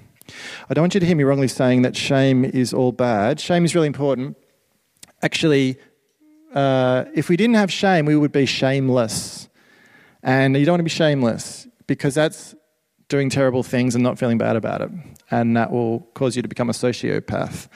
I 0.69 0.75
don't 0.75 0.83
want 0.83 0.95
you 0.95 1.01
to 1.01 1.07
hear 1.07 1.17
me 1.17 1.25
wrongly 1.25 1.49
saying 1.49 1.83
that 1.83 1.97
shame 1.97 2.45
is 2.45 2.73
all 2.73 2.93
bad. 2.93 3.41
Shame 3.41 3.65
is 3.65 3.75
really 3.75 3.87
important. 3.87 4.37
Actually, 5.23 5.79
uh, 6.55 7.07
if 7.15 7.29
we 7.29 7.37
didn't 7.37 7.57
have 7.57 7.73
shame, 7.73 8.05
we 8.07 8.15
would 8.15 8.33
be 8.33 8.47
shameless. 8.47 9.48
And 10.23 10.57
you 10.57 10.65
don't 10.65 10.75
want 10.75 10.81
to 10.81 10.85
be 10.85 10.91
shameless 10.91 11.67
because 11.87 12.15
that's 12.15 12.55
doing 13.09 13.31
terrible 13.31 13.63
things 13.63 13.95
and 13.95 14.05
not 14.05 14.19
feeling 14.19 14.39
bad 14.39 14.57
about 14.57 14.83
it. 14.83 14.91
And 15.31 15.57
that 15.57 15.71
will 15.71 16.01
cause 16.15 16.37
you 16.37 16.43
to 16.43 16.49
become 16.49 16.69
a 16.69 16.75
sociopath. 16.75 17.69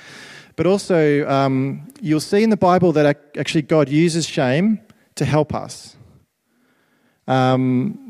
But 0.56 0.66
also, 0.66 1.28
um, 1.28 1.88
you'll 2.00 2.20
see 2.20 2.42
in 2.42 2.50
the 2.50 2.56
Bible 2.56 2.92
that 2.92 3.06
actually 3.38 3.62
God 3.62 3.88
uses 3.88 4.26
shame 4.26 4.80
to 5.14 5.24
help 5.24 5.54
us. 5.54 5.96
Um, 7.26 8.02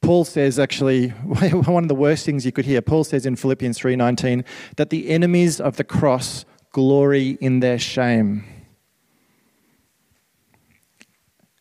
Paul 0.00 0.24
says 0.24 0.58
actually 0.58 1.08
one 1.10 1.84
of 1.84 1.88
the 1.88 1.94
worst 1.94 2.24
things 2.24 2.44
you 2.44 2.52
could 2.52 2.64
hear. 2.64 2.80
Paul 2.80 3.04
says 3.04 3.26
in 3.26 3.36
Philippians 3.36 3.78
3:19 3.78 4.44
that 4.76 4.90
the 4.90 5.08
enemies 5.08 5.60
of 5.60 5.76
the 5.76 5.84
cross 5.84 6.44
glory 6.72 7.38
in 7.40 7.60
their 7.60 7.78
shame. 7.78 8.44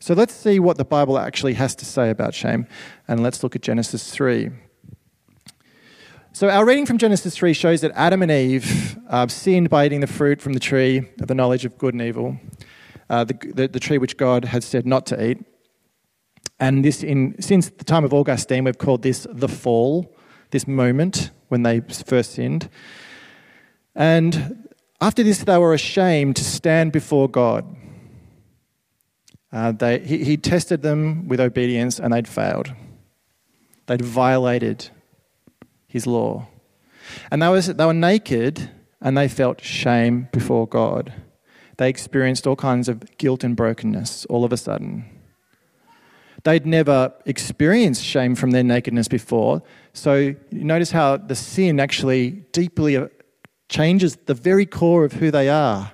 So 0.06 0.14
let's 0.14 0.36
see 0.36 0.60
what 0.60 0.78
the 0.78 0.86
Bible 0.86 1.18
actually 1.18 1.56
has 1.56 1.74
to 1.78 1.84
say 1.84 2.12
about 2.12 2.36
shame, 2.36 2.68
and 3.08 3.24
let's 3.24 3.42
look 3.42 3.56
at 3.56 3.64
Genesis 3.64 4.12
3. 4.12 4.52
So, 6.32 6.48
our 6.48 6.64
reading 6.64 6.86
from 6.86 7.00
Genesis 7.00 7.36
3 7.36 7.54
shows 7.54 7.82
that 7.82 7.92
Adam 7.96 8.22
and 8.22 8.30
Eve 8.30 9.00
uh, 9.10 9.28
sinned 9.28 9.72
by 9.72 9.84
eating 9.88 10.02
the 10.02 10.06
fruit 10.06 10.44
from 10.44 10.54
the 10.54 10.60
tree 10.60 11.10
of 11.20 11.28
the 11.28 11.34
knowledge 11.34 11.66
of 11.66 11.80
good 11.80 11.96
and 11.96 12.04
evil, 12.04 12.38
uh, 13.10 13.24
the, 13.24 13.34
the, 13.52 13.68
the, 13.68 13.80
tree 13.80 13.98
which 13.98 14.16
God 14.16 14.46
had 14.46 14.64
said 14.64 14.86
not 14.86 15.08
to 15.08 15.28
eat. 15.28 15.44
And 16.60 16.86
this, 16.86 17.02
in, 17.02 17.42
since 17.42 17.70
the 17.70 17.84
time 17.84 18.04
of 18.04 18.14
Augustine, 18.14 18.66
we've 18.66 18.78
called 18.78 19.02
this 19.02 19.26
the 19.32 19.48
fall, 19.48 20.16
this 20.52 20.68
moment 20.68 21.32
when 21.48 21.64
they 21.64 21.80
first 21.80 22.34
sinned. 22.34 22.70
And 23.96 24.70
after 25.02 25.24
this, 25.24 25.44
they 25.46 25.58
were 25.58 25.74
ashamed 25.74 26.36
to 26.36 26.44
stand 26.44 26.92
before 26.92 27.28
God. 27.28 27.76
Uh, 29.52 29.72
they, 29.72 30.00
he, 30.00 30.24
he 30.24 30.38
tested 30.38 30.82
them 30.82 31.28
with 31.28 31.40
obedience 31.40 32.00
and 32.00 32.14
they'd 32.14 32.28
failed. 32.28 32.74
They'd 33.88 34.02
violated 34.02 34.90
his 35.88 36.08
law. 36.08 36.48
And 37.32 37.42
they, 37.42 37.48
was, 37.48 37.68
they 37.68 37.86
were 37.86 37.94
naked 37.94 38.70
and 39.02 39.18
they 39.18 39.28
felt 39.28 39.62
shame 39.62 40.28
before 40.32 40.68
God. 40.68 41.14
They 41.78 41.90
experienced 41.90 42.48
all 42.48 42.56
kinds 42.56 42.90
of 42.90 43.18
guilt 43.18 43.44
and 43.44 43.56
brokenness 43.56 44.26
all 44.26 44.44
of 44.44 44.52
a 44.52 44.58
sudden. 44.58 45.06
They'd 46.44 46.66
never 46.66 47.14
experienced 47.26 48.04
shame 48.04 48.36
from 48.36 48.52
their 48.52 48.64
nakedness 48.64 49.08
before. 49.08 49.64
So 49.94 50.16
you 50.16 50.64
notice 50.64 50.92
how 50.92 51.18
the 51.18 51.36
sin 51.36 51.80
actually 51.80 52.32
deeply 52.52 52.98
uh, 52.98 53.08
changes 53.68 54.16
the 54.16 54.36
very 54.36 54.66
core 54.66 55.06
of 55.06 55.14
who 55.14 55.32
they 55.32 55.50
are. 55.50 55.92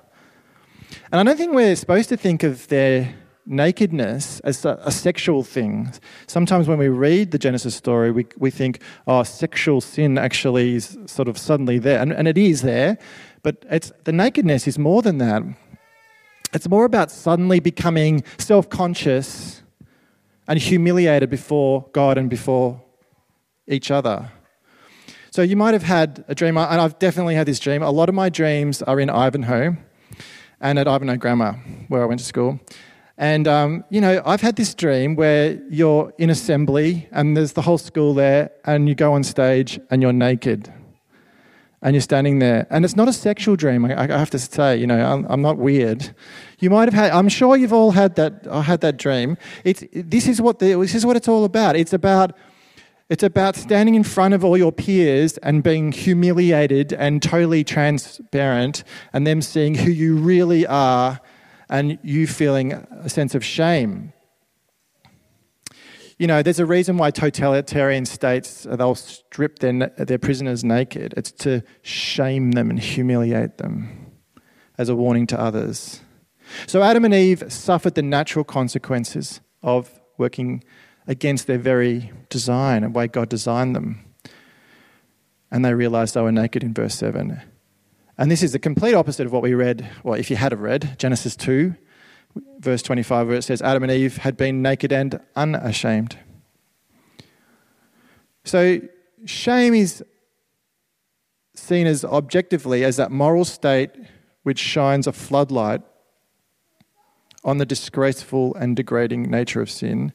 And 1.12 1.20
I 1.20 1.24
don't 1.24 1.38
think 1.38 1.54
we're 1.54 1.76
supposed 1.76 2.10
to 2.10 2.18
think 2.18 2.44
of 2.44 2.68
their 2.68 3.16
nakedness 3.46 4.40
as 4.42 4.66
a, 4.66 4.80
a, 4.84 4.92
sexual 4.92 5.44
thing. 5.44 5.92
Sometimes 6.28 6.68
when 6.68 6.78
we 6.78 6.88
read 6.88 7.32
the 7.32 7.38
Genesis 7.38 7.76
story, 7.76 8.12
we, 8.12 8.26
we 8.38 8.52
think, 8.52 8.82
oh, 9.08 9.24
sexual 9.24 9.82
sin 9.82 10.18
actually 10.18 10.76
is 10.76 10.98
sort 11.06 11.28
of 11.28 11.38
suddenly 11.38 11.80
there. 11.80 12.00
And, 12.00 12.12
and 12.12 12.28
it 12.28 12.38
is 12.38 12.62
there, 12.62 12.98
but 13.44 13.66
it's, 13.70 13.92
the 14.04 14.12
nakedness 14.12 14.68
is 14.68 14.78
more 14.78 15.02
than 15.02 15.18
that. 15.18 15.44
It's 16.54 16.70
more 16.70 16.86
about 16.86 17.12
suddenly 17.12 17.60
becoming 17.60 18.24
self 18.38 18.70
conscious 18.70 19.62
and 20.48 20.60
humiliated 20.60 21.30
before 21.30 21.86
God 21.94 22.18
and 22.18 22.30
before 22.30 22.82
each 23.68 23.90
other. 23.90 24.32
So 25.32 25.42
you 25.42 25.56
might 25.56 25.74
have 25.74 25.84
had 25.84 26.26
a 26.28 26.36
dream, 26.36 26.58
and 26.58 26.82
I've 26.82 27.00
definitely 27.00 27.36
had 27.36 27.48
this 27.48 27.60
dream. 27.60 27.82
A 27.82 27.90
lot 27.90 28.10
of 28.10 28.16
my 28.16 28.28
dreams 28.28 28.82
are 28.82 29.00
in 29.00 29.10
Ivanhoe 29.10 29.78
and 30.60 30.78
at 30.78 30.88
Ivanhoe 30.90 31.16
Grammar, 31.16 31.54
where 31.88 32.04
I 32.04 32.06
went 32.06 32.20
to 32.20 32.26
school. 32.26 32.60
And, 33.22 33.48
um, 33.48 33.86
you 33.92 34.02
know, 34.02 34.20
I've 34.26 34.42
had 34.42 34.56
this 34.56 34.74
dream 34.74 35.16
where 35.16 35.62
you're 35.70 36.12
in 36.18 36.32
assembly 36.32 37.08
and 37.12 37.38
there's 37.38 37.54
the 37.54 37.62
whole 37.62 37.78
school 37.78 38.16
there, 38.16 38.50
and 38.66 38.90
you 38.90 38.96
go 38.96 39.14
on 39.14 39.24
stage 39.24 39.80
and 39.92 40.02
you're 40.02 40.12
naked. 40.12 40.74
And 41.84 41.94
you're 41.94 42.02
standing 42.02 42.40
there. 42.40 42.66
And 42.72 42.84
it's 42.84 42.96
not 42.96 43.08
a 43.08 43.14
sexual 43.14 43.56
dream, 43.56 43.86
I, 43.86 44.12
I 44.12 44.18
have 44.18 44.32
to 44.32 44.40
say, 44.40 44.76
you 44.78 44.88
know, 44.88 45.00
I'm, 45.00 45.28
I'm, 45.30 45.42
not 45.44 45.58
weird. 45.58 46.16
You 46.60 46.72
might 46.72 46.86
have 46.86 46.96
had, 46.96 47.12
I'm 47.12 47.30
sure 47.30 47.56
you've 47.56 47.74
all 47.74 47.92
had 47.92 48.16
that, 48.16 48.48
I 48.50 48.64
had 48.64 48.82
that 48.82 48.98
dream. 48.98 49.38
It's, 49.64 49.84
this, 49.94 50.28
is 50.28 50.42
what 50.42 50.58
the, 50.58 50.74
this 50.74 50.96
is 50.96 51.06
what 51.06 51.16
it's 51.16 51.28
all 51.28 51.46
about. 51.46 51.76
It's 51.76 51.94
about 51.94 52.36
it's 53.10 53.24
about 53.24 53.58
standing 53.58 53.96
in 53.96 54.04
front 54.04 54.34
of 54.34 54.46
all 54.46 54.58
your 54.58 54.72
peers 54.72 55.38
and 55.40 55.62
being 55.62 55.92
humiliated 55.92 56.94
and 56.94 57.22
totally 57.22 57.62
transparent 57.66 58.86
and 59.12 59.28
them 59.28 59.42
seeing 59.42 59.76
who 59.76 59.92
you 59.92 60.16
really 60.16 60.66
are 60.66 61.20
and 61.72 61.98
you 62.04 62.28
feeling 62.28 62.74
a 62.74 63.10
sense 63.10 63.34
of 63.34 63.44
shame. 63.44 64.12
You 66.20 66.28
know, 66.28 66.44
there's 66.44 66.60
a 66.60 66.66
reason 66.66 66.98
why 66.98 67.10
totalitarian 67.10 68.06
states 68.06 68.68
uh, 68.68 68.76
they'll 68.76 68.94
strip 68.94 69.58
their, 69.60 69.88
their 69.98 70.20
prisoners 70.20 70.64
naked. 70.64 71.16
It's 71.18 71.32
to 71.32 71.64
shame 71.82 72.52
them 72.52 72.70
and 72.70 72.78
humiliate 72.78 73.58
them 73.58 74.12
as 74.78 74.90
a 74.90 74.96
warning 74.96 75.26
to 75.28 75.40
others. 75.40 76.02
So 76.68 76.84
Adam 76.84 77.06
and 77.06 77.14
Eve 77.14 77.46
suffered 77.48 77.96
the 77.96 78.04
natural 78.04 78.44
consequences 78.44 79.40
of 79.64 80.00
working 80.18 80.64
against 81.08 81.48
their 81.48 81.58
very 81.58 82.12
design 82.30 82.84
and 82.84 82.94
way 82.94 83.08
God 83.08 83.30
designed 83.30 83.76
them. 83.76 84.06
And 85.50 85.66
they 85.66 85.74
realized 85.74 86.14
they 86.14 86.22
were 86.22 86.32
naked 86.32 86.64
in 86.64 86.74
verse 86.74 86.96
7. 86.96 87.42
And 88.22 88.30
this 88.30 88.44
is 88.44 88.52
the 88.52 88.60
complete 88.60 88.94
opposite 88.94 89.26
of 89.26 89.34
what 89.34 89.42
we 89.42 89.56
read, 89.56 89.90
well, 90.04 90.14
if 90.14 90.30
you 90.30 90.36
had 90.36 90.52
have 90.52 90.62
read, 90.62 90.94
Genesis 91.00 91.36
2, 91.36 91.74
verse 92.60 92.84
25, 92.84 93.28
where 93.28 93.38
it 93.38 93.42
says, 93.42 93.64
Adam 93.64 93.82
and 93.82 93.92
Eve 93.92 94.18
had 94.18 94.38
been 94.38 94.62
naked 94.62 94.94
and 94.94 95.20
unashamed. 95.36 96.20
So, 98.44 98.80
shame 99.26 99.74
is 99.74 100.04
seen 101.56 101.88
as 101.88 102.06
objectively 102.06 102.84
as 102.84 102.98
that 102.98 103.10
moral 103.10 103.44
state 103.44 103.90
which 104.44 104.60
shines 104.60 105.08
a 105.08 105.12
floodlight 105.12 105.82
on 107.44 107.58
the 107.58 107.66
disgraceful 107.66 108.54
and 108.54 108.76
degrading 108.76 109.32
nature 109.32 109.64
of 109.64 109.72
sin. 109.72 110.14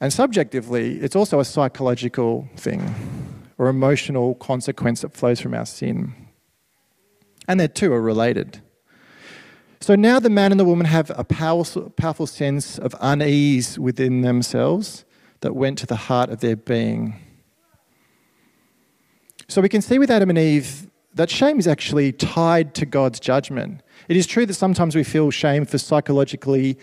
And 0.00 0.12
subjectively, 0.12 1.00
it's 1.00 1.16
also 1.16 1.40
a 1.40 1.44
psychological 1.44 2.48
thing 2.54 2.94
or 3.58 3.66
emotional 3.66 4.36
consequence 4.36 5.00
that 5.00 5.14
flows 5.14 5.40
from 5.40 5.52
our 5.52 5.66
sin. 5.66 6.14
And 7.46 7.60
the 7.60 7.68
two 7.68 7.92
are 7.92 8.00
related. 8.00 8.62
So 9.80 9.94
now 9.94 10.18
the 10.18 10.30
man 10.30 10.50
and 10.50 10.58
the 10.58 10.64
woman 10.64 10.86
have 10.86 11.10
a 11.14 11.24
powerful, 11.24 11.90
powerful 11.90 12.26
sense 12.26 12.78
of 12.78 12.94
unease 13.00 13.78
within 13.78 14.22
themselves 14.22 15.04
that 15.40 15.54
went 15.54 15.76
to 15.78 15.86
the 15.86 15.96
heart 15.96 16.30
of 16.30 16.40
their 16.40 16.56
being. 16.56 17.20
So 19.46 19.60
we 19.60 19.68
can 19.68 19.82
see 19.82 19.98
with 19.98 20.10
Adam 20.10 20.30
and 20.30 20.38
Eve 20.38 20.86
that 21.14 21.28
shame 21.28 21.58
is 21.58 21.68
actually 21.68 22.12
tied 22.12 22.74
to 22.76 22.86
God's 22.86 23.20
judgment. 23.20 23.82
It 24.08 24.16
is 24.16 24.26
true 24.26 24.46
that 24.46 24.54
sometimes 24.54 24.96
we 24.96 25.04
feel 25.04 25.30
shame 25.30 25.66
for 25.66 25.76
psychologically 25.76 26.78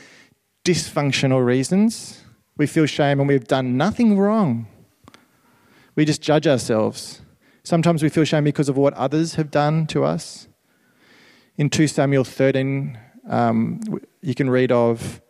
dysfunctional 0.63 1.43
reasons. 1.43 2.23
We 2.57 2.67
feel 2.67 2.85
shame 2.85 3.17
when 3.17 3.27
we've 3.27 3.47
done 3.47 3.77
nothing 3.77 4.17
wrong. 4.17 4.67
We 5.95 6.05
just 6.05 6.21
judge 6.21 6.47
ourselves. 6.47 7.21
Sometimes 7.63 8.03
we 8.03 8.09
feel 8.09 8.23
shame 8.23 8.43
because 8.43 8.69
of 8.69 8.77
what 8.77 8.93
others 8.93 9.35
have 9.35 9.51
done 9.51 9.87
to 9.87 10.03
us. 10.03 10.47
In 11.61 11.69
2 11.69 11.87
Samuel 11.87 12.23
13, 12.23 12.97
um, 13.29 13.81
you 14.21 14.33
can 14.33 14.49
read 14.49 14.71
of 14.71 15.21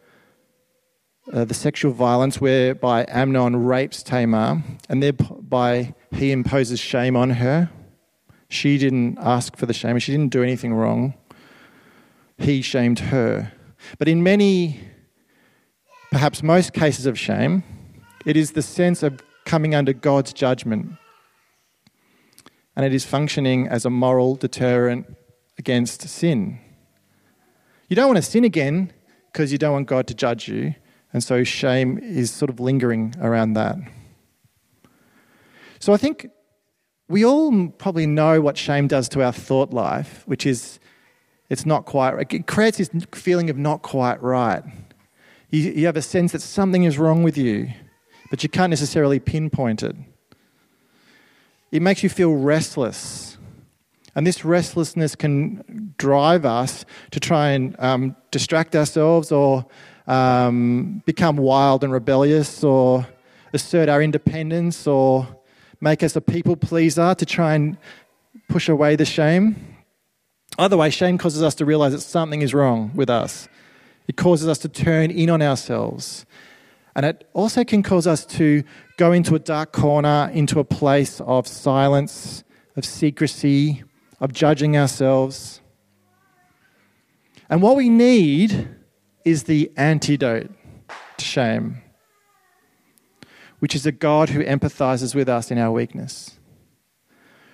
uh, 1.34 1.44
the 1.44 1.54
sexual 1.54 1.92
violence 1.92 2.40
whereby 2.40 3.06
Amnon 3.10 3.66
rapes 3.66 4.02
Tamar, 4.02 4.64
and 4.88 5.04
thereby 5.04 5.94
he 6.12 6.32
imposes 6.32 6.80
shame 6.80 7.18
on 7.18 7.32
her. 7.32 7.70
She 8.48 8.78
didn't 8.78 9.18
ask 9.20 9.58
for 9.58 9.66
the 9.66 9.74
shame, 9.74 10.00
she 10.00 10.14
didn't 10.14 10.32
do 10.32 10.42
anything 10.42 10.74
wrong. 10.74 11.16
He 12.38 12.62
shamed 12.62 13.00
her. 13.00 13.52
But 14.00 14.08
in 14.08 14.24
many, 14.24 14.80
perhaps 16.12 16.42
most 16.42 16.72
cases 16.72 17.06
of 17.06 17.20
shame, 17.20 17.62
it 18.26 18.38
is 18.38 18.54
the 18.54 18.62
sense 18.62 19.04
of 19.04 19.22
coming 19.44 19.76
under 19.76 19.92
God's 19.92 20.32
judgment. 20.32 20.94
And 22.78 22.86
it 22.86 22.94
is 22.94 23.04
functioning 23.04 23.68
as 23.68 23.84
a 23.84 23.90
moral 23.90 24.38
deterrent 24.38 25.18
against 25.62 26.02
sin. 26.10 26.60
You 27.88 27.96
don't 27.96 28.08
want 28.08 28.18
to 28.18 28.24
sin 28.24 28.44
again 28.44 28.92
because 29.32 29.52
you 29.52 29.60
don't 29.60 29.74
want 29.74 29.88
God 29.88 30.08
to 30.08 30.16
judge 30.16 30.48
you. 30.48 30.74
And 31.14 31.24
so 31.24 31.44
shame 31.44 32.00
is 32.00 32.32
sort 32.32 32.50
of 32.50 32.60
lingering 32.60 33.14
around 33.22 33.54
that. 33.54 33.76
So 35.80 35.94
I 35.94 35.98
think 35.98 36.28
we 37.08 37.24
all 37.24 37.68
probably 37.68 38.08
know 38.08 38.42
what 38.42 38.58
shame 38.58 38.88
does 38.88 39.08
to 39.10 39.22
our 39.22 39.32
thought 39.32 39.72
life, 39.72 40.24
which 40.26 40.48
is 40.48 40.80
it's 41.48 41.66
not 41.66 41.86
quite, 41.86 42.34
it 42.34 42.48
creates 42.48 42.78
this 42.80 42.90
feeling 43.14 43.52
of 43.52 43.58
not 43.58 43.84
quite 43.84 44.20
right. 44.24 44.64
You, 45.52 45.60
you 45.72 45.86
have 45.86 45.98
a 45.98 46.02
sense 46.02 46.32
that 46.32 46.42
something 46.42 46.86
is 46.86 46.98
wrong 46.98 47.22
with 47.22 47.38
you, 47.38 47.70
but 48.32 48.42
you 48.42 48.50
can't 48.50 48.72
necessarily 48.72 49.20
pinpoint 49.20 49.84
it. 49.84 49.96
It 51.72 51.84
makes 51.84 52.02
you 52.02 52.10
feel 52.10 52.34
restless. 52.34 53.31
And 54.16 54.28
this 54.28 54.44
restlessness 54.44 55.16
can 55.16 55.94
drive 55.98 56.46
us 56.46 56.86
to 57.12 57.20
try 57.20 57.52
and 57.52 57.76
um, 57.80 58.16
distract 58.32 58.76
ourselves 58.76 59.32
or 59.32 59.66
um, 60.08 61.02
become 61.06 61.38
wild 61.38 61.84
and 61.84 61.94
rebellious 61.94 62.64
or 62.64 63.08
assert 63.54 63.88
our 63.90 64.02
independence 64.02 64.86
or 64.86 65.28
make 65.80 66.04
us 66.04 66.16
a 66.16 66.22
people 66.22 66.56
pleaser 66.56 67.16
to 67.16 67.26
try 67.26 67.56
and 67.56 67.78
push 68.50 68.68
away 68.68 68.96
the 68.96 69.06
shame. 69.06 69.56
Either 70.58 70.76
way, 70.76 70.90
shame 70.90 71.18
causes 71.18 71.42
us 71.42 71.56
to 71.56 71.66
realize 71.66 71.94
that 71.94 72.02
something 72.02 72.42
is 72.42 72.54
wrong 72.54 72.92
with 72.94 73.10
us. 73.10 73.48
It 74.08 74.18
causes 74.18 74.48
us 74.48 74.58
to 74.60 74.70
turn 74.70 75.10
in 75.10 75.30
on 75.30 75.42
ourselves. 75.42 76.26
And 76.96 77.06
it 77.06 77.30
also 77.34 77.64
can 77.64 77.84
cause 77.84 78.06
us 78.06 78.26
to 78.26 78.64
go 78.98 79.14
into 79.14 79.36
a 79.36 79.40
dark 79.40 79.72
corner, 79.72 80.30
into 80.34 80.60
a 80.60 80.66
place 80.66 81.22
of 81.22 81.48
silence, 81.48 82.44
of 82.76 82.84
secrecy, 82.84 83.84
of 84.22 84.32
judging 84.32 84.78
ourselves. 84.78 85.60
And 87.50 87.62
what 87.62 87.76
we 87.76 87.90
need 87.90 88.70
is 89.26 89.44
the 89.44 89.70
antidote 89.76 90.50
to 91.18 91.26
shame 91.26 91.82
which 93.62 93.76
is 93.76 93.86
a 93.86 93.92
God 93.92 94.30
who 94.30 94.44
empathizes 94.44 95.14
with 95.14 95.30
us 95.30 95.52
in 95.52 95.60
our 95.60 95.72
weakness, 95.72 96.40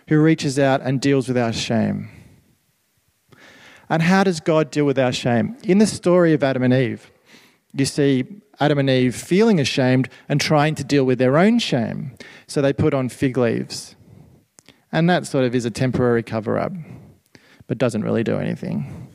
who 0.07 0.21
reaches 0.21 0.57
out 0.57 0.81
and 0.81 1.01
deals 1.01 1.27
with 1.27 1.37
our 1.37 1.51
shame. 1.51 2.09
And 3.89 4.01
how 4.01 4.23
does 4.23 4.39
God 4.39 4.71
deal 4.71 4.85
with 4.85 4.97
our 4.97 5.11
shame? 5.11 5.57
In 5.63 5.79
the 5.79 5.85
story 5.85 6.31
of 6.31 6.43
Adam 6.43 6.63
and 6.63 6.73
Eve, 6.73 7.11
you 7.73 7.83
see 7.83 8.23
Adam 8.61 8.79
and 8.79 8.89
Eve 8.89 9.17
feeling 9.17 9.59
ashamed 9.59 10.07
and 10.29 10.39
trying 10.39 10.75
to 10.75 10.83
deal 10.85 11.03
with 11.03 11.19
their 11.19 11.37
own 11.37 11.59
shame. 11.59 12.13
So 12.47 12.61
they 12.61 12.71
put 12.71 12.93
on 12.93 13.09
fig 13.09 13.37
leaves. 13.37 13.96
And 14.97 15.07
that 15.11 15.27
sort 15.27 15.45
of 15.45 15.53
is 15.53 15.63
a 15.63 15.69
temporary 15.69 16.23
cover 16.23 16.57
up, 16.57 16.73
but 17.67 17.77
doesn't 17.77 18.01
really 18.01 18.23
do 18.23 18.39
anything. 18.39 19.13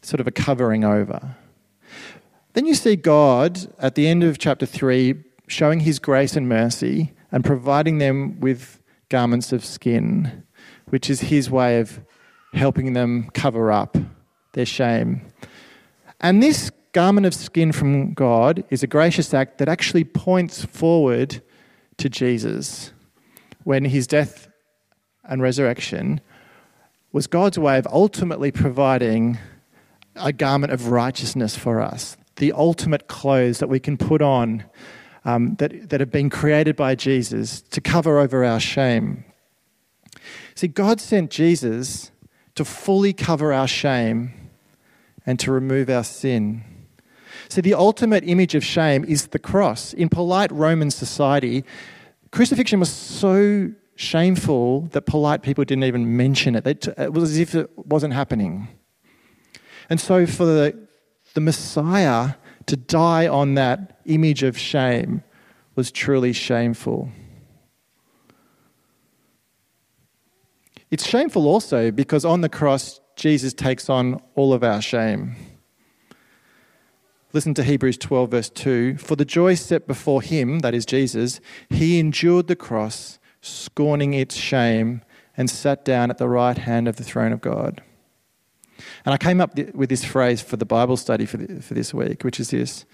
Sort 0.00 0.20
of 0.20 0.26
a 0.26 0.30
covering 0.30 0.84
over. 0.84 1.36
Then 2.54 2.64
you 2.64 2.74
see 2.74 2.96
God 2.96 3.70
at 3.78 3.94
the 3.94 4.08
end 4.08 4.24
of 4.24 4.38
chapter 4.38 4.64
3 4.64 5.22
showing 5.48 5.80
his 5.80 5.98
grace 5.98 6.34
and 6.34 6.48
mercy 6.48 7.12
and 7.30 7.44
providing 7.44 7.98
them 7.98 8.40
with 8.40 8.80
garments 9.10 9.52
of 9.52 9.66
skin, 9.66 10.44
which 10.88 11.10
is 11.10 11.20
his 11.20 11.50
way 11.50 11.78
of 11.78 12.00
helping 12.54 12.94
them 12.94 13.28
cover 13.34 13.70
up 13.70 13.98
their 14.54 14.64
shame. 14.64 15.30
And 16.22 16.42
this 16.42 16.70
garment 16.92 17.26
of 17.26 17.34
skin 17.34 17.72
from 17.72 18.14
God 18.14 18.64
is 18.70 18.82
a 18.82 18.86
gracious 18.86 19.34
act 19.34 19.58
that 19.58 19.68
actually 19.68 20.04
points 20.04 20.64
forward 20.64 21.42
to 21.98 22.08
Jesus 22.08 22.94
when 23.64 23.84
his 23.84 24.06
death 24.06 24.48
and 25.24 25.42
resurrection 25.42 26.20
was 27.12 27.26
God's 27.26 27.58
way 27.58 27.78
of 27.78 27.86
ultimately 27.88 28.50
providing 28.50 29.38
a 30.16 30.32
garment 30.32 30.72
of 30.72 30.88
righteousness 30.88 31.56
for 31.56 31.80
us, 31.80 32.16
the 32.36 32.52
ultimate 32.52 33.06
clothes 33.06 33.58
that 33.58 33.68
we 33.68 33.80
can 33.80 33.96
put 33.96 34.22
on 34.22 34.64
um, 35.24 35.54
that, 35.56 35.90
that 35.90 36.00
have 36.00 36.10
been 36.10 36.30
created 36.30 36.76
by 36.76 36.94
Jesus 36.94 37.60
to 37.60 37.80
cover 37.80 38.18
over 38.18 38.44
our 38.44 38.60
shame. 38.60 39.24
See, 40.54 40.68
God 40.68 41.00
sent 41.00 41.30
Jesus 41.30 42.10
to 42.54 42.64
fully 42.64 43.12
cover 43.12 43.52
our 43.52 43.68
shame 43.68 44.32
and 45.24 45.38
to 45.40 45.52
remove 45.52 45.88
our 45.88 46.04
sin. 46.04 46.64
See, 47.48 47.60
the 47.60 47.74
ultimate 47.74 48.24
image 48.26 48.54
of 48.54 48.64
shame 48.64 49.04
is 49.04 49.28
the 49.28 49.38
cross. 49.38 49.92
In 49.92 50.08
polite 50.08 50.50
Roman 50.50 50.90
society, 50.90 51.64
crucifixion 52.30 52.80
was 52.80 52.90
so 52.90 53.72
shameful 54.02 54.82
that 54.92 55.02
polite 55.02 55.42
people 55.42 55.64
didn't 55.64 55.84
even 55.84 56.16
mention 56.16 56.54
it. 56.54 56.66
It 56.66 57.12
was 57.12 57.30
as 57.30 57.38
if 57.38 57.54
it 57.54 57.70
wasn't 57.76 58.14
happening. 58.14 58.68
And 59.88 60.00
so, 60.00 60.26
for 60.26 60.44
the, 60.44 60.88
the 61.34 61.40
Messiah 61.40 62.34
to 62.66 62.76
die 62.76 63.26
on 63.26 63.54
that 63.54 64.00
image 64.04 64.42
of 64.42 64.58
shame 64.58 65.22
was 65.74 65.90
truly 65.90 66.32
shameful. 66.32 67.10
It's 70.90 71.06
shameful 71.06 71.48
also 71.48 71.90
because 71.90 72.24
on 72.24 72.42
the 72.42 72.48
cross, 72.48 73.00
Jesus 73.16 73.54
takes 73.54 73.88
on 73.88 74.20
all 74.34 74.52
of 74.52 74.62
our 74.62 74.82
shame. 74.82 75.36
Listen 77.32 77.54
to 77.54 77.62
Hebrews 77.62 77.96
12, 77.96 78.30
verse 78.30 78.50
2. 78.50 78.98
For 78.98 79.16
the 79.16 79.24
joy 79.24 79.54
set 79.54 79.86
before 79.86 80.20
him, 80.20 80.58
that 80.58 80.74
is 80.74 80.84
Jesus, 80.84 81.40
he 81.70 81.98
endured 81.98 82.46
the 82.46 82.56
cross, 82.56 83.18
scorning 83.42 84.14
its 84.14 84.34
shame, 84.34 85.02
and 85.36 85.50
sat 85.50 85.84
down 85.84 86.10
at 86.10 86.16
the 86.16 86.28
right 86.28 86.56
hand 86.56 86.88
of 86.88 86.96
the 86.96 87.04
throne 87.04 87.32
of 87.32 87.42
God. 87.42 87.82
And 89.04 89.12
I 89.12 89.18
came 89.18 89.40
up 89.40 89.56
with 89.74 89.90
this 89.90 90.04
phrase 90.04 90.40
for 90.40 90.56
the 90.56 90.64
Bible 90.64 90.96
study 90.96 91.26
for, 91.26 91.38
for 91.60 91.74
this 91.74 91.92
week, 91.92 92.24
which 92.24 92.40
is 92.40 92.50
this 92.50 92.86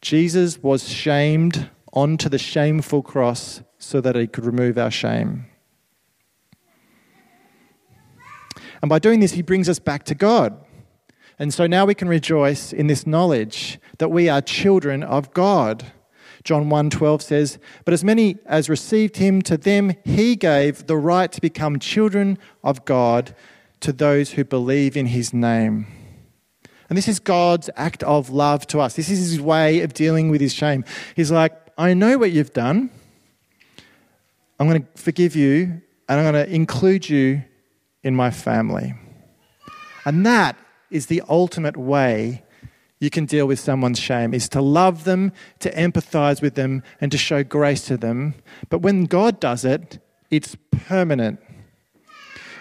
Jesus 0.00 0.62
was 0.62 0.88
shamed 0.88 1.70
onto 1.92 2.28
the 2.28 2.38
shameful 2.38 3.02
cross 3.02 3.62
so 3.78 4.00
that 4.00 4.14
he 4.14 4.26
could 4.26 4.44
remove 4.44 4.76
our 4.76 4.90
shame. 4.90 5.46
And 8.82 8.88
by 8.88 8.98
doing 8.98 9.20
this, 9.20 9.32
he 9.32 9.42
brings 9.42 9.68
us 9.68 9.78
back 9.78 10.04
to 10.04 10.14
God. 10.14 10.56
And 11.38 11.52
so 11.52 11.66
now 11.66 11.84
we 11.84 11.94
can 11.94 12.08
rejoice 12.08 12.72
in 12.72 12.86
this 12.86 13.06
knowledge 13.06 13.78
that 13.98 14.10
we 14.10 14.28
are 14.28 14.40
children 14.40 15.02
of 15.02 15.32
God. 15.32 15.92
John 16.46 16.70
1:12 16.70 17.20
says, 17.22 17.58
"But 17.84 17.92
as 17.92 18.02
many 18.02 18.38
as 18.46 18.70
received 18.70 19.16
him, 19.16 19.42
to 19.42 19.56
them 19.58 19.92
he 20.04 20.36
gave 20.36 20.86
the 20.86 20.96
right 20.96 21.30
to 21.32 21.40
become 21.40 21.78
children 21.78 22.38
of 22.62 22.84
God, 22.84 23.34
to 23.80 23.92
those 23.92 24.32
who 24.32 24.44
believe 24.44 24.96
in 24.96 25.06
his 25.06 25.32
name. 25.32 25.86
And 26.88 26.96
this 26.96 27.08
is 27.08 27.18
God's 27.18 27.68
act 27.76 28.02
of 28.04 28.30
love 28.30 28.66
to 28.68 28.80
us. 28.80 28.94
This 28.94 29.10
is 29.10 29.30
his 29.30 29.40
way 29.40 29.80
of 29.80 29.92
dealing 29.92 30.30
with 30.30 30.40
his 30.40 30.54
shame. 30.54 30.84
He's 31.14 31.30
like, 31.30 31.52
I 31.76 31.94
know 31.94 32.16
what 32.16 32.30
you've 32.32 32.52
done. 32.52 32.90
I'm 34.58 34.68
going 34.68 34.82
to 34.82 35.02
forgive 35.02 35.36
you, 35.36 35.82
and 36.08 36.20
I'm 36.20 36.32
going 36.32 36.46
to 36.46 36.54
include 36.54 37.08
you 37.08 37.42
in 38.02 38.14
my 38.14 38.30
family. 38.30 38.94
And 40.04 40.24
that 40.24 40.56
is 40.90 41.06
the 41.06 41.22
ultimate 41.28 41.76
way 41.76 42.42
you 42.98 43.10
can 43.10 43.26
deal 43.26 43.46
with 43.46 43.60
someone's 43.60 43.98
shame 43.98 44.32
is 44.32 44.48
to 44.50 44.62
love 44.62 45.04
them, 45.04 45.32
to 45.60 45.70
empathize 45.72 46.40
with 46.40 46.54
them, 46.54 46.82
and 47.00 47.12
to 47.12 47.18
show 47.18 47.44
grace 47.44 47.84
to 47.86 47.96
them. 47.96 48.34
But 48.70 48.78
when 48.78 49.04
God 49.04 49.38
does 49.38 49.64
it, 49.64 49.98
it's 50.30 50.56
permanent. 50.70 51.40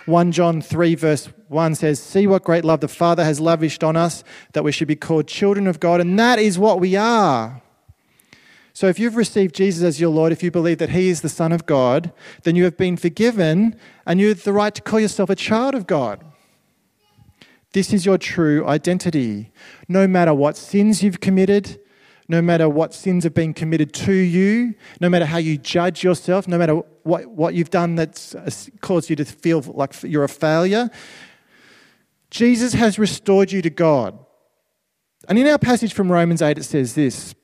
1 0.06 0.32
John 0.32 0.62
3, 0.62 0.96
verse 0.96 1.30
1 1.48 1.76
says, 1.76 2.00
See 2.00 2.28
what 2.28 2.44
great 2.44 2.66
love 2.66 2.82
the 2.82 2.88
Father 2.88 3.24
has 3.24 3.40
lavished 3.40 3.84
on 3.84 3.96
us, 3.96 4.24
that 4.54 4.64
we 4.64 4.72
should 4.72 4.88
be 4.88 4.96
called 4.96 5.28
children 5.28 5.68
of 5.68 5.80
God, 5.80 6.00
and 6.00 6.20
that 6.20 6.38
is 6.38 6.60
what 6.60 6.80
we 6.80 6.96
are. 6.96 7.62
So 8.74 8.88
if 8.88 9.00
you've 9.00 9.16
received 9.16 9.56
Jesus 9.56 9.84
as 9.84 10.02
your 10.02 10.10
Lord, 10.10 10.34
if 10.34 10.44
you 10.44 10.52
believe 10.52 10.80
that 10.80 10.90
He 10.90 11.08
is 11.08 11.22
the 11.22 11.30
Son 11.30 11.54
of 11.54 11.66
God, 11.66 12.12
then 12.44 12.58
you 12.58 12.66
have 12.66 12.76
been 12.76 12.98
forgiven 12.98 13.80
and 14.06 14.20
you 14.20 14.28
have 14.28 14.44
the 14.44 14.52
right 14.52 14.76
to 14.76 14.82
call 14.82 15.00
yourself 15.00 15.30
a 15.30 15.36
child 15.36 15.76
of 15.76 15.88
God. 15.88 16.22
This 17.76 17.92
is 17.92 18.06
your 18.06 18.18
true 18.18 18.66
identity. 18.66 19.52
No 19.90 20.08
matter 20.08 20.34
what 20.34 20.56
sins 20.56 21.04
you've 21.04 21.20
committed, 21.20 21.78
no 22.30 22.42
matter 22.42 22.70
what 22.70 22.94
sins 22.94 23.26
have 23.26 23.34
been 23.34 23.54
committed 23.54 23.94
to 23.96 24.14
you, 24.14 24.76
no 25.02 25.10
matter 25.10 25.26
how 25.26 25.40
you 25.40 25.58
judge 25.58 26.02
yourself, 26.02 26.48
no 26.48 26.58
matter 26.58 26.76
what, 27.04 27.26
what 27.26 27.54
you've 27.54 27.72
done 27.72 27.96
that's 27.96 28.34
uh, 28.34 28.50
caused 28.80 29.10
you 29.10 29.18
to 29.18 29.26
feel 29.26 29.60
like 29.60 29.94
you're 30.04 30.24
a 30.24 30.30
failure, 30.30 30.90
Jesus 32.32 32.72
has 32.72 32.98
restored 32.98 33.52
you 33.52 33.62
to 33.62 33.70
God. 33.70 34.18
And 35.28 35.38
in 35.38 35.46
our 35.46 35.60
passage 35.60 35.94
from 35.94 36.10
Romans 36.10 36.42
8, 36.42 36.58
it 36.58 36.64
says 36.64 36.96
this 36.96 37.36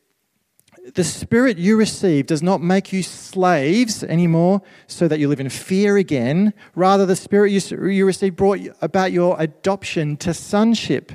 the 0.93 1.03
spirit 1.03 1.57
you 1.57 1.77
receive 1.77 2.25
does 2.25 2.41
not 2.41 2.61
make 2.61 2.91
you 2.91 3.03
slaves 3.03 4.03
anymore 4.03 4.61
so 4.87 5.07
that 5.07 5.19
you 5.19 5.27
live 5.27 5.39
in 5.39 5.49
fear 5.49 5.97
again. 5.97 6.53
Rather, 6.75 7.05
the 7.05 7.15
spirit 7.15 7.51
you, 7.51 7.87
you 7.87 8.05
received 8.05 8.35
brought 8.35 8.59
about 8.81 9.11
your 9.11 9.35
adoption 9.39 10.17
to 10.17 10.33
sonship. 10.33 11.11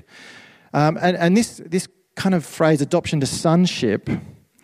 Um, 0.72 0.98
and 1.00 1.16
and 1.16 1.36
this, 1.36 1.60
this 1.66 1.88
kind 2.14 2.34
of 2.34 2.44
phrase, 2.44 2.80
adoption 2.80 3.20
to 3.20 3.26
sonship, 3.26 4.08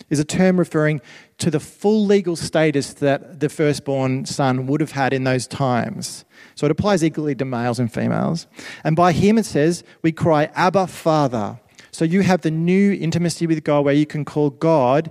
is 0.09 0.19
a 0.19 0.25
term 0.25 0.59
referring 0.59 1.01
to 1.38 1.51
the 1.51 1.59
full 1.59 2.05
legal 2.05 2.37
status 2.37 2.93
that 2.95 3.41
the 3.41 3.49
firstborn 3.49 4.27
son 4.27 4.67
would 4.67 4.81
have 4.81 4.93
had 4.93 5.12
in 5.12 5.25
those 5.25 5.47
times. 5.47 6.25
So 6.55 6.67
it 6.67 6.71
applies 6.71 7.03
equally 7.03 7.35
to 7.37 7.45
males 7.45 7.79
and 7.79 7.93
females. 7.93 8.47
And 8.85 8.95
by 8.95 9.12
him, 9.12 9.38
it 9.38 9.47
says, 9.47 9.83
we 10.03 10.12
cry, 10.12 10.51
Abba, 10.55 10.87
Father. 10.87 11.59
So 11.93 12.05
you 12.05 12.23
have 12.23 12.41
the 12.41 12.51
new 12.51 12.93
intimacy 12.93 13.47
with 13.47 13.63
God 13.65 13.85
where 13.85 13.95
you 13.95 14.07
can 14.07 14.25
call 14.25 14.51
God 14.51 15.11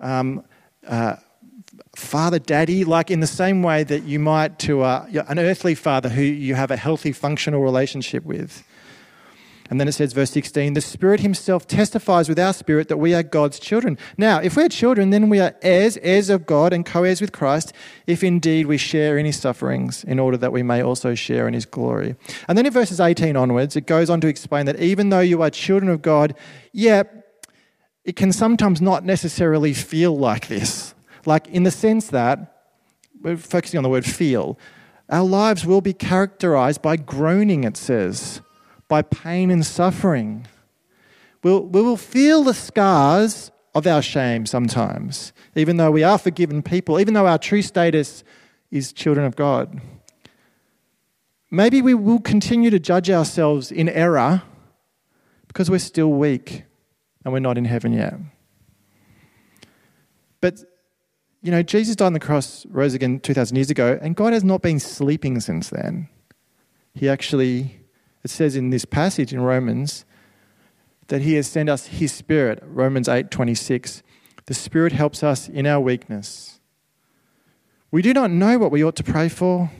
um, 0.00 0.44
uh, 0.86 1.16
Father, 1.96 2.38
Daddy, 2.38 2.84
like 2.84 3.10
in 3.10 3.18
the 3.18 3.26
same 3.26 3.62
way 3.62 3.82
that 3.82 4.04
you 4.04 4.20
might 4.20 4.58
to 4.60 4.82
uh, 4.82 5.06
an 5.26 5.40
earthly 5.40 5.74
father 5.74 6.08
who 6.08 6.22
you 6.22 6.54
have 6.54 6.70
a 6.70 6.76
healthy, 6.76 7.10
functional 7.10 7.60
relationship 7.60 8.24
with. 8.24 8.62
And 9.70 9.78
then 9.78 9.88
it 9.88 9.92
says, 9.92 10.14
verse 10.14 10.30
16, 10.30 10.72
the 10.72 10.80
Spirit 10.80 11.20
Himself 11.20 11.66
testifies 11.66 12.28
with 12.28 12.38
our 12.38 12.54
spirit 12.54 12.88
that 12.88 12.96
we 12.96 13.12
are 13.12 13.22
God's 13.22 13.58
children. 13.58 13.98
Now, 14.16 14.38
if 14.38 14.56
we're 14.56 14.68
children, 14.68 15.10
then 15.10 15.28
we 15.28 15.40
are 15.40 15.54
heirs, 15.60 15.98
heirs 16.00 16.30
of 16.30 16.46
God, 16.46 16.72
and 16.72 16.86
co 16.86 17.04
heirs 17.04 17.20
with 17.20 17.32
Christ, 17.32 17.74
if 18.06 18.24
indeed 18.24 18.66
we 18.66 18.78
share 18.78 19.18
in 19.18 19.26
His 19.26 19.38
sufferings, 19.38 20.04
in 20.04 20.18
order 20.18 20.38
that 20.38 20.52
we 20.52 20.62
may 20.62 20.82
also 20.82 21.14
share 21.14 21.46
in 21.46 21.54
His 21.54 21.66
glory. 21.66 22.16
And 22.48 22.56
then 22.56 22.64
in 22.64 22.72
verses 22.72 22.98
18 22.98 23.36
onwards, 23.36 23.76
it 23.76 23.86
goes 23.86 24.08
on 24.08 24.20
to 24.22 24.28
explain 24.28 24.64
that 24.66 24.80
even 24.80 25.10
though 25.10 25.20
you 25.20 25.42
are 25.42 25.50
children 25.50 25.90
of 25.90 26.00
God, 26.00 26.34
yeah, 26.72 27.02
it 28.04 28.16
can 28.16 28.32
sometimes 28.32 28.80
not 28.80 29.04
necessarily 29.04 29.74
feel 29.74 30.16
like 30.16 30.48
this. 30.48 30.94
Like, 31.26 31.46
in 31.48 31.64
the 31.64 31.70
sense 31.70 32.08
that, 32.08 32.54
we're 33.20 33.36
focusing 33.36 33.76
on 33.76 33.82
the 33.82 33.90
word 33.90 34.06
feel, 34.06 34.58
our 35.10 35.24
lives 35.24 35.66
will 35.66 35.82
be 35.82 35.92
characterized 35.92 36.80
by 36.80 36.96
groaning, 36.96 37.64
it 37.64 37.76
says 37.76 38.40
by 38.88 39.02
pain 39.02 39.50
and 39.50 39.64
suffering. 39.64 40.46
We'll, 41.42 41.64
we 41.64 41.82
will 41.82 41.96
feel 41.96 42.42
the 42.42 42.54
scars 42.54 43.52
of 43.74 43.86
our 43.86 44.02
shame 44.02 44.46
sometimes, 44.46 45.32
even 45.54 45.76
though 45.76 45.90
we 45.90 46.02
are 46.02 46.18
forgiven 46.18 46.62
people, 46.62 46.98
even 46.98 47.14
though 47.14 47.26
our 47.26 47.38
true 47.38 47.62
status 47.62 48.24
is 48.70 48.92
children 48.92 49.26
of 49.26 49.36
God. 49.36 49.80
Maybe 51.50 51.80
we 51.80 51.94
will 51.94 52.18
continue 52.18 52.70
to 52.70 52.78
judge 52.78 53.08
ourselves 53.08 53.70
in 53.70 53.88
error 53.88 54.42
because 55.46 55.70
we're 55.70 55.78
still 55.78 56.10
weak 56.10 56.64
and 57.24 57.32
we're 57.32 57.38
not 57.40 57.56
in 57.56 57.64
heaven 57.64 57.92
yet. 57.92 58.14
But, 60.40 60.62
you 61.42 61.50
know, 61.50 61.62
Jesus 61.62 61.96
died 61.96 62.06
on 62.06 62.12
the 62.12 62.20
cross, 62.20 62.66
rose 62.66 62.94
again 62.94 63.20
2,000 63.20 63.56
years 63.56 63.70
ago, 63.70 63.98
and 64.00 64.14
God 64.14 64.32
has 64.32 64.44
not 64.44 64.62
been 64.62 64.78
sleeping 64.78 65.40
since 65.40 65.70
then. 65.70 66.08
He 66.94 67.08
actually 67.08 67.80
it 68.24 68.30
says 68.30 68.56
in 68.56 68.70
this 68.70 68.84
passage 68.84 69.32
in 69.32 69.40
Romans 69.40 70.04
that 71.08 71.22
he 71.22 71.34
has 71.34 71.46
sent 71.46 71.68
us 71.68 71.86
his 71.86 72.12
spirit, 72.12 72.62
Romans 72.66 73.08
8:26. 73.08 74.02
The 74.46 74.54
spirit 74.54 74.92
helps 74.92 75.22
us 75.22 75.48
in 75.48 75.66
our 75.66 75.80
weakness. 75.80 76.60
We 77.90 78.02
do 78.02 78.12
not 78.12 78.30
know 78.30 78.58
what 78.58 78.70
we 78.70 78.84
ought 78.84 78.96
to 78.96 79.04
pray 79.04 79.28
for, 79.28 79.70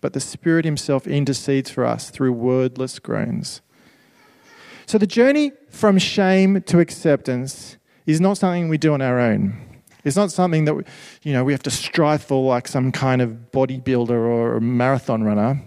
but 0.00 0.12
the 0.12 0.20
spirit 0.20 0.64
himself 0.64 1.06
intercedes 1.06 1.70
for 1.70 1.84
us 1.84 2.10
through 2.10 2.32
wordless 2.32 2.98
groans. 2.98 3.62
So 4.86 4.98
the 4.98 5.06
journey 5.06 5.52
from 5.70 5.98
shame 5.98 6.60
to 6.62 6.80
acceptance 6.80 7.76
is 8.04 8.20
not 8.20 8.38
something 8.38 8.68
we 8.68 8.78
do 8.78 8.92
on 8.94 9.00
our 9.00 9.20
own. 9.20 9.54
It's 10.04 10.16
not 10.16 10.32
something 10.32 10.64
that 10.64 10.84
you 11.22 11.32
know 11.32 11.44
we 11.44 11.52
have 11.52 11.62
to 11.62 11.70
strive 11.70 12.22
for 12.22 12.44
like 12.44 12.66
some 12.66 12.90
kind 12.90 13.22
of 13.22 13.52
bodybuilder 13.52 14.10
or 14.10 14.60
marathon 14.60 15.22
runner. 15.22 15.62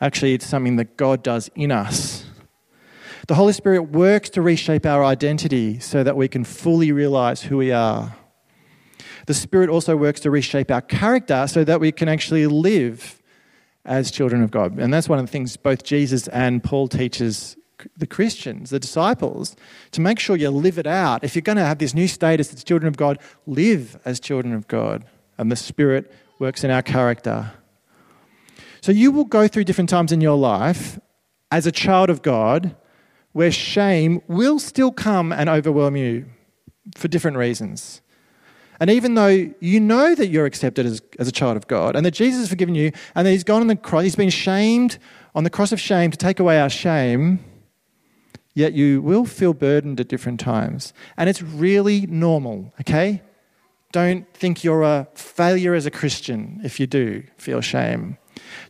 Actually, 0.00 0.34
it's 0.34 0.46
something 0.46 0.76
that 0.76 0.96
God 0.96 1.22
does 1.22 1.50
in 1.54 1.70
us. 1.70 2.24
The 3.26 3.34
Holy 3.34 3.52
Spirit 3.52 3.82
works 3.82 4.30
to 4.30 4.42
reshape 4.42 4.86
our 4.86 5.04
identity 5.04 5.78
so 5.80 6.02
that 6.02 6.16
we 6.16 6.28
can 6.28 6.44
fully 6.44 6.92
realize 6.92 7.42
who 7.42 7.58
we 7.58 7.72
are. 7.72 8.16
The 9.26 9.34
Spirit 9.34 9.68
also 9.68 9.96
works 9.96 10.20
to 10.20 10.30
reshape 10.30 10.70
our 10.70 10.80
character 10.80 11.46
so 11.46 11.62
that 11.64 11.80
we 11.80 11.92
can 11.92 12.08
actually 12.08 12.46
live 12.46 13.22
as 13.84 14.10
children 14.10 14.42
of 14.42 14.50
God. 14.50 14.78
And 14.78 14.92
that's 14.92 15.08
one 15.08 15.18
of 15.18 15.26
the 15.26 15.30
things 15.32 15.56
both 15.56 15.84
Jesus 15.84 16.28
and 16.28 16.64
Paul 16.64 16.88
teaches 16.88 17.56
the 17.96 18.06
Christians, 18.06 18.70
the 18.70 18.80
disciples, 18.80 19.56
to 19.92 20.00
make 20.00 20.18
sure 20.18 20.36
you 20.36 20.50
live 20.50 20.78
it 20.78 20.86
out. 20.86 21.22
If 21.22 21.34
you're 21.34 21.42
going 21.42 21.58
to 21.58 21.64
have 21.64 21.78
this 21.78 21.94
new 21.94 22.08
status 22.08 22.52
as 22.52 22.64
children 22.64 22.88
of 22.88 22.96
God, 22.96 23.18
live 23.46 23.98
as 24.04 24.20
children 24.20 24.54
of 24.54 24.66
God. 24.68 25.04
And 25.36 25.52
the 25.52 25.56
Spirit 25.56 26.10
works 26.38 26.64
in 26.64 26.70
our 26.70 26.82
character. 26.82 27.52
So 28.80 28.92
you 28.92 29.10
will 29.10 29.24
go 29.24 29.48
through 29.48 29.64
different 29.64 29.90
times 29.90 30.12
in 30.12 30.20
your 30.20 30.36
life 30.36 30.98
as 31.50 31.66
a 31.66 31.72
child 31.72 32.10
of 32.10 32.22
God 32.22 32.76
where 33.32 33.52
shame 33.52 34.20
will 34.26 34.58
still 34.58 34.90
come 34.90 35.32
and 35.32 35.48
overwhelm 35.48 35.96
you 35.96 36.26
for 36.96 37.08
different 37.08 37.36
reasons. 37.36 38.00
And 38.80 38.90
even 38.90 39.14
though 39.14 39.52
you 39.60 39.80
know 39.80 40.14
that 40.14 40.28
you're 40.28 40.46
accepted 40.46 40.86
as, 40.86 41.02
as 41.18 41.28
a 41.28 41.32
child 41.32 41.56
of 41.56 41.66
God 41.66 41.96
and 41.96 42.06
that 42.06 42.12
Jesus 42.12 42.40
has 42.40 42.48
forgiven 42.48 42.74
you 42.74 42.92
and 43.14 43.26
that 43.26 43.30
He's 43.30 43.44
gone 43.44 43.60
on 43.60 43.66
the 43.66 43.76
cross, 43.76 44.04
He's 44.04 44.16
been 44.16 44.30
shamed 44.30 44.98
on 45.34 45.44
the 45.44 45.50
cross 45.50 45.72
of 45.72 45.80
shame 45.80 46.10
to 46.10 46.16
take 46.16 46.40
away 46.40 46.60
our 46.60 46.70
shame, 46.70 47.40
yet 48.54 48.72
you 48.72 49.02
will 49.02 49.24
feel 49.24 49.52
burdened 49.52 50.00
at 50.00 50.08
different 50.08 50.38
times. 50.40 50.92
And 51.16 51.28
it's 51.28 51.42
really 51.42 52.06
normal, 52.06 52.72
okay? 52.80 53.22
Don't 53.90 54.32
think 54.32 54.62
you're 54.62 54.82
a 54.82 55.08
failure 55.14 55.74
as 55.74 55.86
a 55.86 55.90
Christian 55.90 56.60
if 56.62 56.78
you 56.78 56.86
do 56.86 57.24
feel 57.36 57.60
shame. 57.60 58.16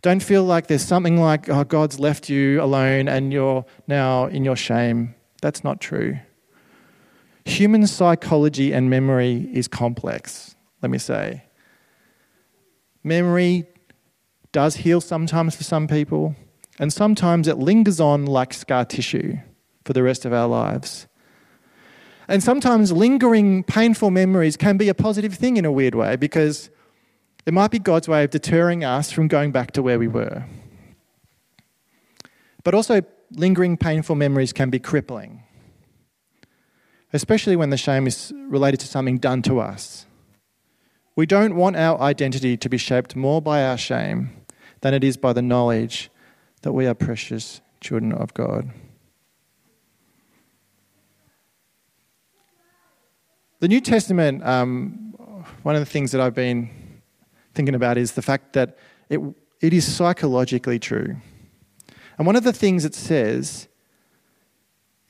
Don't 0.03 0.23
feel 0.23 0.45
like 0.45 0.67
there's 0.67 0.85
something 0.85 1.21
like, 1.21 1.49
oh, 1.49 1.65
God's 1.65 1.99
left 1.99 2.29
you 2.29 2.63
alone 2.63 3.09
and 3.09 3.33
you're 3.33 3.65
now 3.87 4.27
in 4.27 4.45
your 4.45 4.57
shame. 4.57 5.15
That's 5.43 5.65
not 5.65 5.81
true. 5.81 6.19
Human 7.45 7.87
psychology 7.87 8.73
and 8.73 8.91
memory 8.91 9.49
is 9.53 9.69
complex, 9.69 10.55
let 10.83 10.91
me 10.91 10.99
say. 10.99 11.45
Memory 13.03 13.67
does 14.53 14.77
heal 14.77 15.01
sometimes 15.01 15.57
for 15.57 15.65
some 15.65 15.87
people, 15.87 16.35
and 16.79 16.93
sometimes 16.93 17.49
it 17.49 17.59
lingers 17.59 18.01
on 18.01 18.27
like 18.27 18.53
scar 18.53 18.85
tissue 18.85 19.39
for 19.85 19.93
the 19.93 20.03
rest 20.03 20.25
of 20.25 20.33
our 20.33 20.47
lives. 20.47 21.07
And 22.29 22.43
sometimes 22.43 22.93
lingering 22.93 23.63
painful 23.63 24.11
memories 24.11 24.57
can 24.57 24.77
be 24.77 24.91
a 24.91 24.95
positive 24.95 25.35
thing 25.35 25.57
in 25.57 25.65
a 25.65 25.73
weird 25.73 25.95
way 25.95 26.17
because 26.17 26.69
it 27.49 27.55
might 27.55 27.71
be 27.71 27.79
God's 27.79 28.07
way 28.07 28.25
of 28.25 28.31
deterring 28.31 28.85
us 28.85 29.11
from 29.11 29.27
going 29.27 29.53
back 29.53 29.71
to 29.71 29.83
where 29.83 29.99
we 29.99 30.07
were. 30.07 30.45
But 32.63 32.75
also, 32.75 33.01
lingering 33.31 33.79
painful 33.79 34.17
memories 34.17 34.53
can 34.53 34.69
be 34.69 34.79
crippling, 34.79 35.45
especially 37.11 37.57
when 37.57 37.71
the 37.71 37.79
shame 37.79 38.07
is 38.07 38.35
related 38.37 38.81
to 38.81 38.87
something 38.87 39.17
done 39.17 39.41
to 39.45 39.61
us. 39.61 40.05
We 41.17 41.25
don't 41.25 41.57
want 41.57 41.77
our 41.77 41.99
identity 42.03 42.59
to 42.59 42.69
be 42.69 42.77
shaped 42.77 43.17
more 43.17 43.41
by 43.41 43.65
our 43.65 43.79
shame 43.79 44.29
than 44.83 44.93
it 44.93 45.03
is 45.03 45.17
by 45.17 45.33
the 45.33 45.41
knowledge 45.41 46.11
that 46.61 46.75
we 46.75 46.87
are 46.87 46.93
precious 46.93 47.63
children 47.81 48.13
of 48.13 48.35
God. 48.35 48.71
The 53.61 53.69
New 53.69 53.81
Testament, 53.81 54.45
um, 54.45 55.15
one 55.63 55.77
of 55.77 55.81
the 55.81 55.87
things 55.87 56.13
that 56.13 56.21
I've 56.21 56.35
been 56.35 56.78
thinking 57.59 57.75
about 57.75 57.99
is 57.99 58.12
the 58.12 58.23
fact 58.23 58.53
that 58.53 58.79
it, 59.09 59.18
it 59.61 59.75
is 59.75 59.85
psychologically 59.85 60.79
true. 60.79 61.16
And 62.16 62.25
one 62.25 62.37
of 62.37 62.44
the 62.44 62.53
things 62.53 62.85
it 62.85 62.94
says 62.94 63.66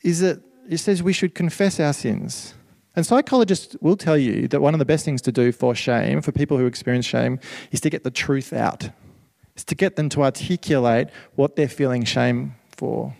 is 0.01 0.21
that 0.21 0.41
it 0.67 0.79
says 0.79 1.03
we 1.03 1.13
should 1.13 1.35
confess 1.35 1.79
our 1.79 1.93
sins. 1.93 2.55
And 2.95 3.05
psychologists 3.05 3.75
will 3.81 3.95
tell 3.95 4.17
you 4.17 4.47
that 4.47 4.61
one 4.61 4.73
of 4.73 4.79
the 4.79 4.85
best 4.85 5.05
things 5.05 5.21
to 5.21 5.31
do 5.31 5.51
for 5.51 5.75
shame, 5.75 6.23
for 6.23 6.31
people 6.31 6.57
who 6.57 6.65
experience 6.65 7.05
shame, 7.05 7.39
is 7.71 7.81
to 7.81 7.91
get 7.91 8.03
the 8.03 8.09
truth 8.09 8.51
out. 8.51 8.89
Is 9.55 9.63
to 9.65 9.75
get 9.75 9.95
them 9.95 10.09
to 10.09 10.23
articulate 10.23 11.09
what 11.35 11.55
they're 11.55 11.67
feeling 11.67 12.03
shame 12.03 12.55
for. 12.75 13.15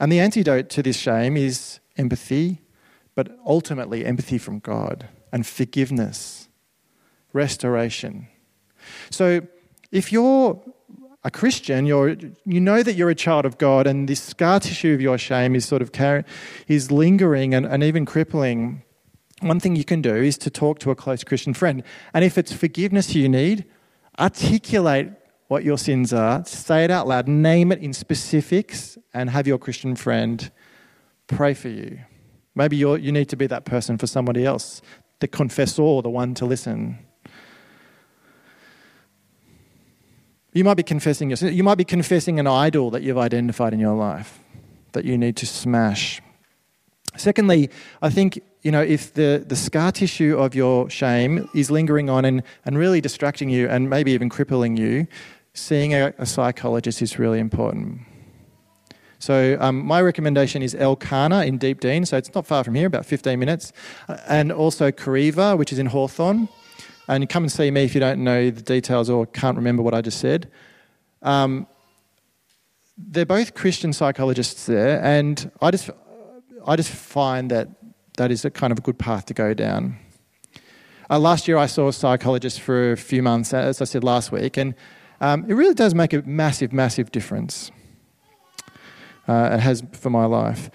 And 0.00 0.10
the 0.10 0.20
antidote 0.20 0.70
to 0.70 0.82
this 0.82 0.96
shame 0.96 1.36
is 1.36 1.78
empathy, 1.98 2.62
but 3.14 3.38
ultimately 3.46 4.06
empathy 4.06 4.38
from 4.38 4.60
God 4.60 5.08
and 5.36 5.46
forgiveness, 5.46 6.45
restoration. 7.36 8.26
So 9.10 9.46
if 9.92 10.12
you're 10.12 10.60
a 11.22 11.30
Christian, 11.30 11.86
you're, 11.86 12.16
you 12.44 12.60
know 12.60 12.82
that 12.82 12.94
you're 12.94 13.10
a 13.10 13.14
child 13.14 13.44
of 13.44 13.58
God, 13.58 13.86
and 13.86 14.08
this 14.08 14.22
scar 14.22 14.60
tissue 14.60 14.94
of 14.94 15.00
your 15.00 15.18
shame 15.18 15.54
is 15.54 15.64
sort 15.66 15.82
of 15.82 15.90
is 16.68 16.90
lingering 16.90 17.54
and, 17.54 17.66
and 17.66 17.82
even 17.82 18.04
crippling. 18.04 18.82
One 19.40 19.60
thing 19.60 19.76
you 19.76 19.84
can 19.84 20.00
do 20.00 20.14
is 20.14 20.38
to 20.38 20.50
talk 20.50 20.78
to 20.80 20.90
a 20.90 20.94
close 20.94 21.24
Christian 21.24 21.52
friend. 21.52 21.82
And 22.14 22.24
if 22.24 22.38
it's 22.38 22.52
forgiveness 22.52 23.14
you 23.14 23.28
need, 23.28 23.64
articulate 24.18 25.08
what 25.48 25.64
your 25.64 25.78
sins 25.78 26.12
are, 26.12 26.44
say 26.44 26.84
it 26.84 26.90
out 26.90 27.06
loud, 27.06 27.28
name 27.28 27.70
it 27.72 27.80
in 27.80 27.92
specifics, 27.92 28.96
and 29.12 29.30
have 29.30 29.46
your 29.46 29.58
Christian 29.58 29.96
friend 29.96 30.50
pray 31.26 31.54
for 31.54 31.68
you. 31.68 31.98
Maybe 32.54 32.76
you 32.76 32.96
you 32.96 33.12
need 33.12 33.28
to 33.28 33.36
be 33.36 33.46
that 33.48 33.64
person 33.64 33.98
for 33.98 34.06
somebody 34.06 34.44
else, 34.44 34.80
the 35.20 35.28
confessor, 35.28 36.02
the 36.02 36.10
one 36.10 36.34
to 36.34 36.46
listen. 36.46 37.05
You 40.56 40.64
might 40.64 40.78
be 40.78 40.82
confessing 40.82 41.28
your, 41.28 41.50
you 41.50 41.62
might 41.62 41.74
be 41.74 41.84
confessing 41.84 42.40
an 42.40 42.46
idol 42.46 42.90
that 42.92 43.02
you've 43.02 43.18
identified 43.18 43.74
in 43.74 43.78
your 43.78 43.94
life 43.94 44.38
that 44.92 45.04
you 45.04 45.18
need 45.18 45.36
to 45.36 45.46
smash. 45.46 46.22
Secondly, 47.14 47.68
I 48.00 48.08
think 48.08 48.40
you 48.62 48.70
know 48.70 48.80
if 48.80 49.12
the, 49.12 49.44
the 49.46 49.54
scar 49.54 49.92
tissue 49.92 50.34
of 50.38 50.54
your 50.54 50.88
shame 50.88 51.46
is 51.54 51.70
lingering 51.70 52.08
on 52.08 52.24
and, 52.24 52.42
and 52.64 52.78
really 52.78 53.02
distracting 53.02 53.50
you 53.50 53.68
and 53.68 53.90
maybe 53.90 54.12
even 54.12 54.30
crippling 54.30 54.78
you, 54.78 55.06
seeing 55.52 55.92
a, 55.92 56.14
a 56.16 56.24
psychologist 56.24 57.02
is 57.02 57.18
really 57.18 57.38
important. 57.38 58.00
So 59.18 59.58
um, 59.60 59.84
my 59.84 60.00
recommendation 60.00 60.62
is 60.62 60.74
Elkanah 60.74 61.44
in 61.44 61.58
Deepdene, 61.58 62.06
so 62.06 62.16
it's 62.16 62.34
not 62.34 62.46
far 62.46 62.64
from 62.64 62.76
here, 62.76 62.86
about 62.86 63.04
15 63.04 63.38
minutes, 63.38 63.74
uh, 64.08 64.16
and 64.26 64.50
also 64.50 64.90
Kariva, 64.90 65.58
which 65.58 65.70
is 65.70 65.78
in 65.78 65.86
Hawthorn. 65.86 66.48
And 67.08 67.28
come 67.28 67.44
and 67.44 67.52
see 67.52 67.70
me 67.70 67.84
if 67.84 67.94
you 67.94 68.00
don't 68.00 68.24
know 68.24 68.50
the 68.50 68.62
details 68.62 69.08
or 69.08 69.26
can't 69.26 69.56
remember 69.56 69.82
what 69.82 69.94
I 69.94 70.00
just 70.00 70.18
said. 70.18 70.50
Um, 71.22 71.66
they're 72.98 73.26
both 73.26 73.54
Christian 73.54 73.92
psychologists 73.92 74.66
there, 74.66 75.02
and 75.04 75.50
I 75.60 75.70
just, 75.70 75.90
I 76.66 76.76
just 76.76 76.90
find 76.90 77.50
that 77.50 77.68
that 78.16 78.30
is 78.30 78.44
a 78.44 78.50
kind 78.50 78.72
of 78.72 78.78
a 78.78 78.82
good 78.82 78.98
path 78.98 79.26
to 79.26 79.34
go 79.34 79.54
down. 79.54 79.98
Uh, 81.08 81.18
last 81.18 81.46
year, 81.46 81.58
I 81.58 81.66
saw 81.66 81.88
a 81.88 81.92
psychologist 81.92 82.60
for 82.60 82.92
a 82.92 82.96
few 82.96 83.22
months, 83.22 83.54
as 83.54 83.80
I 83.80 83.84
said 83.84 84.02
last 84.02 84.32
week, 84.32 84.56
and 84.56 84.74
um, 85.20 85.44
it 85.48 85.54
really 85.54 85.74
does 85.74 85.94
make 85.94 86.12
a 86.12 86.22
massive, 86.22 86.72
massive 86.72 87.12
difference. 87.12 87.70
Uh, 89.28 89.50
it 89.52 89.60
has 89.60 89.82
for 89.92 90.10
my 90.10 90.24
life. 90.24 90.70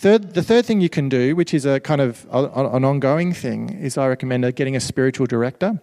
Third, 0.00 0.32
the 0.32 0.42
third 0.42 0.64
thing 0.64 0.80
you 0.80 0.88
can 0.88 1.10
do, 1.10 1.36
which 1.36 1.52
is 1.52 1.66
a 1.66 1.78
kind 1.78 2.00
of 2.00 2.26
a, 2.30 2.44
an 2.44 2.86
ongoing 2.86 3.34
thing, 3.34 3.68
is 3.68 3.98
I 3.98 4.08
recommend 4.08 4.56
getting 4.56 4.74
a 4.74 4.80
spiritual 4.80 5.26
director. 5.26 5.78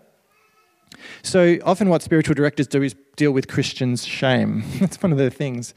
So 1.22 1.60
often, 1.64 1.88
what 1.88 2.02
spiritual 2.02 2.34
directors 2.34 2.66
do 2.66 2.82
is 2.82 2.96
deal 3.16 3.32
with 3.32 3.48
Christians' 3.48 4.08
shame. 4.08 4.64
That's 4.80 5.04
one 5.04 5.12
of 5.12 5.20
the 5.20 5.30
things. 5.30 5.76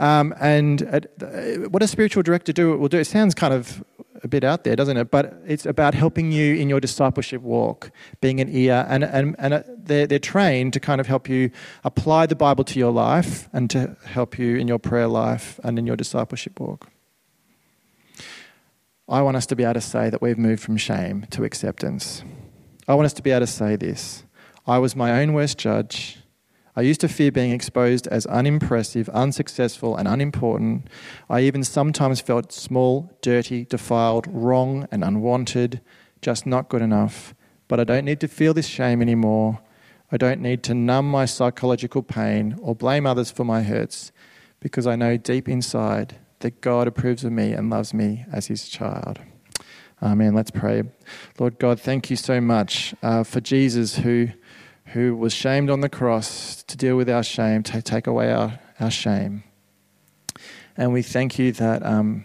Um, 0.00 0.34
and 0.40 0.82
uh, 0.82 1.68
what 1.68 1.80
a 1.80 1.86
spiritual 1.86 2.24
director 2.24 2.52
do 2.52 2.76
will 2.76 2.88
do. 2.88 2.98
It 2.98 3.04
sounds 3.04 3.36
kind 3.36 3.54
of 3.54 3.84
a 4.24 4.26
bit 4.26 4.42
out 4.42 4.64
there, 4.64 4.74
doesn't 4.74 4.96
it? 4.96 5.12
But 5.12 5.40
it's 5.46 5.64
about 5.64 5.94
helping 5.94 6.32
you 6.32 6.56
in 6.56 6.68
your 6.68 6.80
discipleship 6.80 7.40
walk, 7.40 7.92
being 8.20 8.40
an 8.40 8.48
ear, 8.48 8.84
and, 8.88 9.04
and, 9.04 9.36
and 9.38 9.54
uh, 9.54 9.62
they're, 9.78 10.08
they're 10.08 10.18
trained 10.18 10.72
to 10.72 10.80
kind 10.80 11.00
of 11.00 11.06
help 11.06 11.28
you 11.28 11.52
apply 11.84 12.26
the 12.26 12.34
Bible 12.34 12.64
to 12.64 12.80
your 12.80 12.90
life 12.90 13.48
and 13.52 13.70
to 13.70 13.96
help 14.06 14.40
you 14.40 14.56
in 14.56 14.66
your 14.66 14.80
prayer 14.80 15.06
life 15.06 15.60
and 15.62 15.78
in 15.78 15.86
your 15.86 15.94
discipleship 15.94 16.58
walk. 16.58 16.90
I 19.08 19.22
want 19.22 19.36
us 19.36 19.46
to 19.46 19.56
be 19.56 19.62
able 19.62 19.74
to 19.74 19.80
say 19.80 20.10
that 20.10 20.20
we've 20.20 20.36
moved 20.36 20.60
from 20.60 20.76
shame 20.76 21.26
to 21.30 21.44
acceptance. 21.44 22.24
I 22.88 22.94
want 22.96 23.06
us 23.06 23.12
to 23.12 23.22
be 23.22 23.30
able 23.30 23.46
to 23.46 23.46
say 23.46 23.76
this 23.76 24.24
I 24.66 24.78
was 24.78 24.96
my 24.96 25.20
own 25.20 25.32
worst 25.32 25.58
judge. 25.58 26.18
I 26.74 26.80
used 26.80 27.00
to 27.02 27.08
fear 27.08 27.30
being 27.30 27.52
exposed 27.52 28.08
as 28.08 28.26
unimpressive, 28.26 29.08
unsuccessful, 29.10 29.96
and 29.96 30.08
unimportant. 30.08 30.88
I 31.30 31.42
even 31.42 31.62
sometimes 31.62 32.20
felt 32.20 32.50
small, 32.52 33.16
dirty, 33.22 33.64
defiled, 33.64 34.26
wrong, 34.28 34.88
and 34.90 35.04
unwanted, 35.04 35.80
just 36.20 36.44
not 36.44 36.68
good 36.68 36.82
enough. 36.82 37.32
But 37.68 37.78
I 37.78 37.84
don't 37.84 38.04
need 38.04 38.20
to 38.20 38.28
feel 38.28 38.54
this 38.54 38.66
shame 38.66 39.00
anymore. 39.00 39.60
I 40.10 40.16
don't 40.16 40.40
need 40.40 40.64
to 40.64 40.74
numb 40.74 41.08
my 41.08 41.26
psychological 41.26 42.02
pain 42.02 42.58
or 42.60 42.74
blame 42.74 43.06
others 43.06 43.30
for 43.30 43.44
my 43.44 43.62
hurts 43.62 44.10
because 44.58 44.86
I 44.86 44.96
know 44.96 45.16
deep 45.16 45.48
inside 45.48 46.16
that 46.40 46.60
God 46.60 46.86
approves 46.86 47.24
of 47.24 47.32
me 47.32 47.52
and 47.52 47.70
loves 47.70 47.92
me 47.94 48.24
as 48.32 48.46
his 48.46 48.68
child. 48.68 49.20
Amen. 50.02 50.34
Let's 50.34 50.50
pray. 50.50 50.82
Lord 51.38 51.58
God, 51.58 51.80
thank 51.80 52.10
you 52.10 52.16
so 52.16 52.40
much 52.40 52.94
uh, 53.02 53.24
for 53.24 53.40
Jesus 53.40 53.96
who 53.96 54.28
who 54.92 55.16
was 55.16 55.34
shamed 55.34 55.68
on 55.68 55.80
the 55.80 55.88
cross 55.88 56.62
to 56.62 56.76
deal 56.76 56.96
with 56.96 57.10
our 57.10 57.22
shame, 57.22 57.62
to 57.64 57.82
take 57.82 58.06
away 58.06 58.32
our, 58.32 58.60
our 58.78 58.90
shame. 58.90 59.42
And 60.76 60.92
we 60.92 61.02
thank 61.02 61.38
you 61.38 61.52
that, 61.52 61.84
um, 61.84 62.24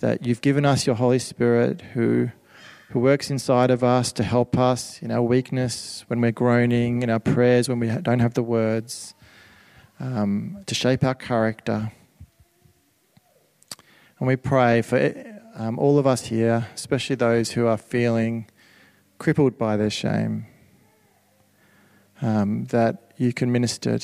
that 0.00 0.24
you've 0.24 0.42
given 0.42 0.64
us 0.64 0.86
your 0.86 0.96
Holy 0.96 1.18
Spirit 1.18 1.80
who, 1.92 2.30
who 2.90 3.00
works 3.00 3.30
inside 3.30 3.70
of 3.70 3.82
us 3.82 4.12
to 4.12 4.22
help 4.22 4.56
us 4.58 5.02
in 5.02 5.10
our 5.10 5.22
weakness, 5.22 6.04
when 6.06 6.20
we're 6.20 6.30
groaning, 6.30 7.02
in 7.02 7.10
our 7.10 7.18
prayers, 7.18 7.68
when 7.68 7.80
we 7.80 7.88
don't 7.88 8.20
have 8.20 8.34
the 8.34 8.42
words, 8.42 9.14
um, 9.98 10.58
to 10.66 10.74
shape 10.74 11.02
our 11.02 11.14
character. 11.14 11.90
And 14.22 14.28
we 14.28 14.36
pray 14.36 14.82
for 14.82 15.12
um, 15.56 15.80
all 15.80 15.98
of 15.98 16.06
us 16.06 16.26
here, 16.26 16.68
especially 16.76 17.16
those 17.16 17.50
who 17.50 17.66
are 17.66 17.76
feeling 17.76 18.48
crippled 19.18 19.58
by 19.58 19.76
their 19.76 19.90
shame 19.90 20.46
um, 22.20 22.66
that 22.66 23.14
you 23.16 23.32
can 23.32 23.50
minister 23.50 23.98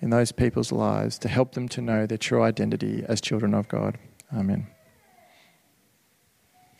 in 0.00 0.10
those 0.10 0.32
people's 0.32 0.72
lives 0.72 1.20
to 1.20 1.28
help 1.28 1.52
them 1.52 1.68
to 1.68 1.80
know 1.80 2.04
their 2.04 2.18
true 2.18 2.42
identity 2.42 3.04
as 3.06 3.20
children 3.20 3.54
of 3.54 3.68
God. 3.68 3.96
Amen. 4.36 4.66